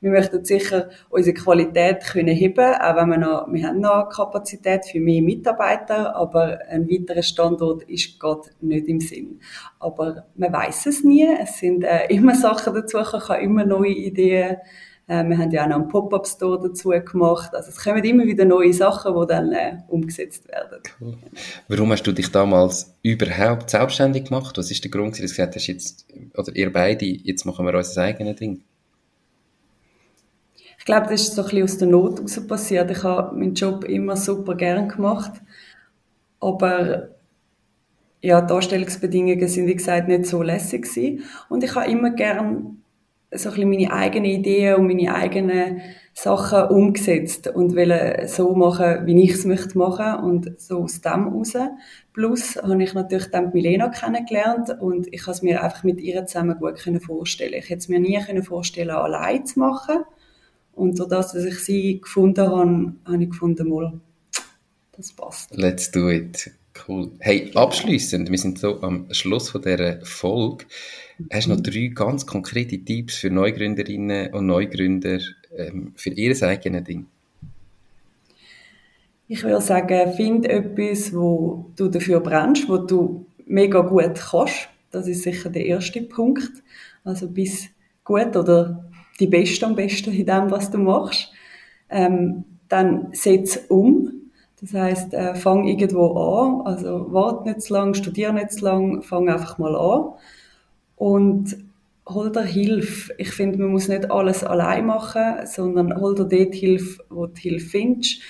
Wir 0.00 0.10
möchten 0.10 0.44
sicher 0.44 0.90
unsere 1.10 1.34
Qualität 1.34 2.04
können 2.04 2.34
heben, 2.34 2.74
auch 2.74 2.96
wenn 2.96 3.08
wir 3.08 3.18
noch, 3.18 3.52
wir 3.52 3.66
haben 3.66 3.80
noch 3.80 4.08
Kapazität 4.08 4.86
für 4.86 5.00
mehr 5.00 5.22
Mitarbeiter, 5.22 6.14
aber 6.14 6.60
ein 6.68 6.88
weiterer 6.88 7.22
Standort 7.22 7.82
ist 7.84 8.18
gerade 8.20 8.48
nicht 8.60 8.86
im 8.86 9.00
Sinn. 9.00 9.40
Aber 9.80 10.26
man 10.36 10.52
weiß 10.52 10.86
es 10.86 11.02
nie. 11.02 11.28
Es 11.40 11.58
sind 11.58 11.84
äh, 11.84 12.06
immer 12.08 12.34
Sachen 12.34 12.74
dazu, 12.74 12.98
ich 12.98 13.26
kann 13.26 13.40
immer 13.40 13.64
neue 13.64 13.90
Ideen 13.90 14.56
äh, 15.08 15.24
wir 15.24 15.38
haben 15.38 15.50
ja 15.50 15.64
auch 15.64 15.68
noch 15.68 15.76
einen 15.76 15.88
Pop-Up-Store 15.88 16.68
dazu 16.68 16.90
gemacht. 16.90 17.54
Also 17.54 17.70
es 17.70 17.82
kommen 17.82 18.04
immer 18.04 18.24
wieder 18.24 18.44
neue 18.44 18.72
Sachen, 18.74 19.18
die 19.18 19.26
dann 19.26 19.52
äh, 19.52 19.78
umgesetzt 19.88 20.46
werden. 20.48 20.80
Cool. 21.00 21.16
Warum 21.66 21.90
hast 21.92 22.02
du 22.02 22.12
dich 22.12 22.30
damals 22.30 22.94
überhaupt 23.02 23.70
selbstständig 23.70 24.26
gemacht? 24.26 24.58
Was 24.58 24.70
ist 24.70 24.84
der 24.84 24.90
Grund, 24.90 25.12
dass 25.12 25.18
du 25.18 25.22
gesagt 25.22 25.56
hast, 25.56 25.66
jetzt, 25.66 26.06
oder 26.36 26.54
ihr 26.54 26.70
beide, 26.70 27.06
jetzt 27.06 27.46
machen 27.46 27.64
wir 27.64 27.74
unser 27.74 28.02
eigenes 28.02 28.36
Ding? 28.36 28.60
Ich 30.78 30.84
glaube, 30.84 31.08
das 31.08 31.22
ist 31.22 31.34
so 31.34 31.42
ein 31.42 31.48
bisschen 31.48 31.64
aus 31.64 31.78
der 31.78 31.88
Not 31.88 32.18
heraus 32.18 32.46
passiert. 32.46 32.90
Ich 32.90 33.02
habe 33.02 33.34
meinen 33.34 33.54
Job 33.54 33.84
immer 33.84 34.16
super 34.16 34.54
gern 34.54 34.88
gemacht, 34.88 35.32
aber 36.40 37.08
ja, 38.20 38.40
die 38.40 38.46
Darstellungsbedingungen 38.46 39.48
sind, 39.48 39.66
wie 39.66 39.76
gesagt, 39.76 40.08
nicht 40.08 40.26
so 40.26 40.42
lässig 40.42 40.82
gewesen. 40.82 41.24
Und 41.48 41.62
ich 41.62 41.74
habe 41.74 41.90
immer 41.90 42.10
gern 42.10 42.77
so 43.30 43.50
ein 43.50 43.54
bisschen 43.54 43.70
meine 43.70 43.92
eigenen 43.92 44.30
Ideen 44.30 44.76
und 44.76 44.86
meine 44.86 45.14
eigenen 45.14 45.82
Sachen 46.14 46.68
umgesetzt 46.68 47.46
und 47.48 47.74
will 47.74 48.26
so 48.26 48.54
machen, 48.54 49.06
wie 49.06 49.22
ich 49.22 49.32
es 49.32 49.44
möchte 49.44 49.76
machen 49.76 50.24
und 50.24 50.60
so 50.60 50.78
aus 50.78 51.00
dem 51.00 51.28
raus. 51.28 51.52
Plus 52.12 52.56
habe 52.56 52.82
ich 52.82 52.94
natürlich 52.94 53.30
dann 53.30 53.52
Milena 53.52 53.88
kennengelernt 53.88 54.76
und 54.80 55.12
ich 55.12 55.22
habe 55.22 55.32
es 55.32 55.42
mir 55.42 55.62
einfach 55.62 55.84
mit 55.84 56.00
ihr 56.00 56.26
zusammen 56.26 56.58
gut 56.58 56.80
vorstellen. 57.02 57.54
Ich 57.54 57.68
hätte 57.68 57.78
es 57.78 57.88
mir 57.88 58.00
nie 58.00 58.18
können 58.24 58.42
vorstellen, 58.42 58.90
allein 58.90 59.44
zu 59.46 59.58
machen. 59.60 60.04
Und 60.72 60.98
dadurch, 60.98 61.32
dass 61.32 61.44
ich 61.44 61.58
sie 61.58 62.00
gefunden 62.00 62.48
habe, 62.48 62.94
habe 63.04 63.22
ich 63.22 63.30
gefunden, 63.30 63.68
mal, 63.68 64.00
das 64.96 65.12
passt. 65.12 65.54
Let's 65.56 65.90
do 65.90 66.08
it. 66.08 66.50
Cool. 66.86 67.10
Hey, 67.18 67.50
abschließend, 67.54 68.30
wir 68.30 68.38
sind 68.38 68.58
so 68.58 68.80
am 68.82 69.06
Schluss 69.12 69.50
von 69.50 69.62
dieser 69.62 70.04
Folge. 70.04 70.66
Hast 71.32 71.46
du 71.46 71.54
noch 71.54 71.60
drei 71.60 71.90
ganz 71.94 72.26
konkrete 72.26 72.78
Tipps 72.78 73.16
für 73.16 73.30
Neugründerinnen 73.30 74.32
und 74.32 74.46
Neugründer 74.46 75.18
ähm, 75.56 75.92
für 75.96 76.10
ihr 76.10 76.40
eigenes 76.42 76.84
Ding? 76.84 77.06
Ich 79.26 79.42
würde 79.42 79.60
sagen, 79.60 80.12
find 80.14 80.46
etwas, 80.46 81.12
wo 81.12 81.70
du 81.76 81.88
dafür 81.88 82.20
brennst, 82.20 82.68
wo 82.68 82.78
du 82.78 83.26
mega 83.46 83.80
gut 83.80 84.14
kannst. 84.14 84.68
Das 84.90 85.06
ist 85.06 85.22
sicher 85.22 85.50
der 85.50 85.66
erste 85.66 86.02
Punkt. 86.02 86.50
Also 87.04 87.28
bist 87.28 87.68
gut 88.04 88.36
oder 88.36 88.88
die 89.20 89.26
Beste 89.26 89.66
am 89.66 89.74
besten 89.74 90.12
in 90.12 90.26
dem, 90.26 90.50
was 90.50 90.70
du 90.70 90.78
machst. 90.78 91.32
Ähm, 91.90 92.44
dann 92.68 93.08
setz 93.12 93.58
um. 93.68 94.17
Das 94.60 94.74
heißt, 94.74 95.14
äh, 95.14 95.34
fang 95.34 95.66
irgendwo 95.66 96.12
an. 96.16 96.66
Also 96.66 97.06
warte 97.10 97.48
nicht 97.48 97.62
zu 97.62 97.74
lang, 97.74 97.94
studiere 97.94 98.32
nicht 98.32 98.52
zu 98.52 98.64
lang, 98.64 99.02
fang 99.02 99.28
einfach 99.28 99.58
mal 99.58 99.76
an 99.76 100.14
und 100.96 101.56
hol 102.08 102.32
dir 102.32 102.42
Hilfe. 102.44 103.14
Ich 103.18 103.30
finde, 103.30 103.58
man 103.58 103.70
muss 103.70 103.88
nicht 103.88 104.10
alles 104.10 104.42
allein 104.42 104.86
machen, 104.86 105.46
sondern 105.46 106.00
hol 106.00 106.14
dir 106.14 106.24
dort 106.24 106.54
Hilfe, 106.54 107.04
wo 107.08 107.26
du 107.26 107.40
Hilfe 107.40 107.68
findest. 107.68 108.20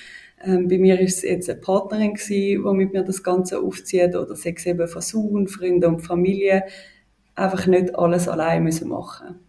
Ähm, 0.44 0.68
bei 0.68 0.78
mir 0.78 1.00
ist 1.00 1.18
es 1.18 1.22
jetzt 1.22 1.50
eine 1.50 1.60
Partnerin 1.60 2.14
gewesen, 2.14 2.28
die 2.32 2.58
mit 2.58 2.92
mir 2.92 3.02
das 3.02 3.22
Ganze 3.22 3.60
aufzieht, 3.60 4.14
oder 4.14 4.36
sechs 4.36 4.66
eben 4.66 4.86
Versuchen, 4.86 5.48
Freunde 5.48 5.88
und 5.88 6.00
Familie. 6.00 6.64
Einfach 7.34 7.66
nicht 7.66 7.94
alles 7.96 8.28
allein 8.28 8.64
müssen 8.64 8.88
machen. 8.88 9.40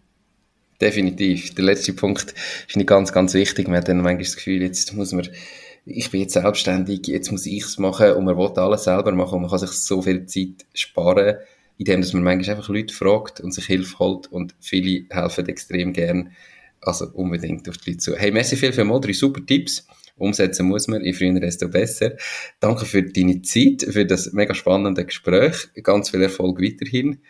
Definitiv. 0.80 1.54
Der 1.54 1.64
letzte 1.64 1.92
Punkt 1.92 2.34
ist 2.66 2.76
nicht 2.76 2.86
ganz, 2.86 3.12
ganz 3.12 3.34
wichtig. 3.34 3.68
Man 3.68 3.76
hat 3.76 3.88
dann 3.88 3.98
manchmal 3.98 4.24
das 4.24 4.36
Gefühl, 4.36 4.62
jetzt 4.62 4.94
muss 4.94 5.12
man 5.12 5.28
ich 5.84 6.10
bin 6.10 6.20
jetzt 6.20 6.34
selbstständig, 6.34 7.06
jetzt 7.06 7.32
muss 7.32 7.46
ich 7.46 7.62
es 7.62 7.78
machen 7.78 8.12
und 8.12 8.24
man 8.24 8.36
will 8.36 8.50
alles 8.56 8.84
selber 8.84 9.12
machen 9.12 9.36
und 9.36 9.42
man 9.42 9.50
kann 9.50 9.58
sich 9.58 9.70
so 9.70 10.02
viel 10.02 10.26
Zeit 10.26 10.66
sparen 10.74 11.36
indem 11.80 12.02
dass 12.02 12.12
man 12.12 12.22
manchmal 12.22 12.56
einfach 12.56 12.68
Leute 12.68 12.92
fragt 12.92 13.40
und 13.40 13.54
sich 13.54 13.64
Hilfe 13.64 13.98
holt 13.98 14.30
und 14.30 14.54
viele 14.60 15.06
helfen 15.08 15.48
extrem 15.48 15.94
gern. 15.94 16.32
Also 16.82 17.06
unbedingt 17.14 17.66
auf 17.70 17.78
die 17.78 17.92
Leute 17.92 18.00
zu. 18.00 18.16
Hey, 18.16 18.30
merci 18.30 18.56
viel 18.56 18.74
für 18.74 18.84
mal 18.84 19.00
drei 19.00 19.14
super 19.14 19.44
Tipps. 19.44 19.86
Umsetzen 20.18 20.66
muss 20.66 20.88
man, 20.88 21.02
je 21.02 21.14
früher 21.14 21.40
desto 21.40 21.68
besser. 21.68 22.12
Danke 22.60 22.84
für 22.84 23.02
deine 23.02 23.40
Zeit, 23.40 23.86
für 23.90 24.04
das 24.04 24.32
mega 24.34 24.52
spannende 24.52 25.06
Gespräch. 25.06 25.68
Ganz 25.82 26.10
viel 26.10 26.22
Erfolg 26.22 26.60
weiterhin 26.60 27.20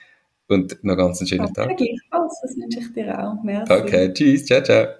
und 0.48 0.82
noch 0.82 0.96
ganz 0.96 1.20
einen 1.20 1.28
schönen 1.28 1.54
Tag. 1.54 1.76
Gleichfalls, 1.76 2.40
das 2.42 2.56
wünsche 2.56 2.80
ich 2.80 2.92
dir 2.92 3.16
auch. 3.16 3.40
Merci. 3.44 3.72
Okay, 3.72 4.12
tschüss, 4.12 4.46
ciao, 4.46 4.62
ciao. 4.64 4.99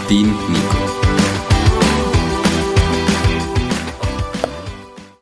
dein 0.11 0.25
Nico. 0.25 1.10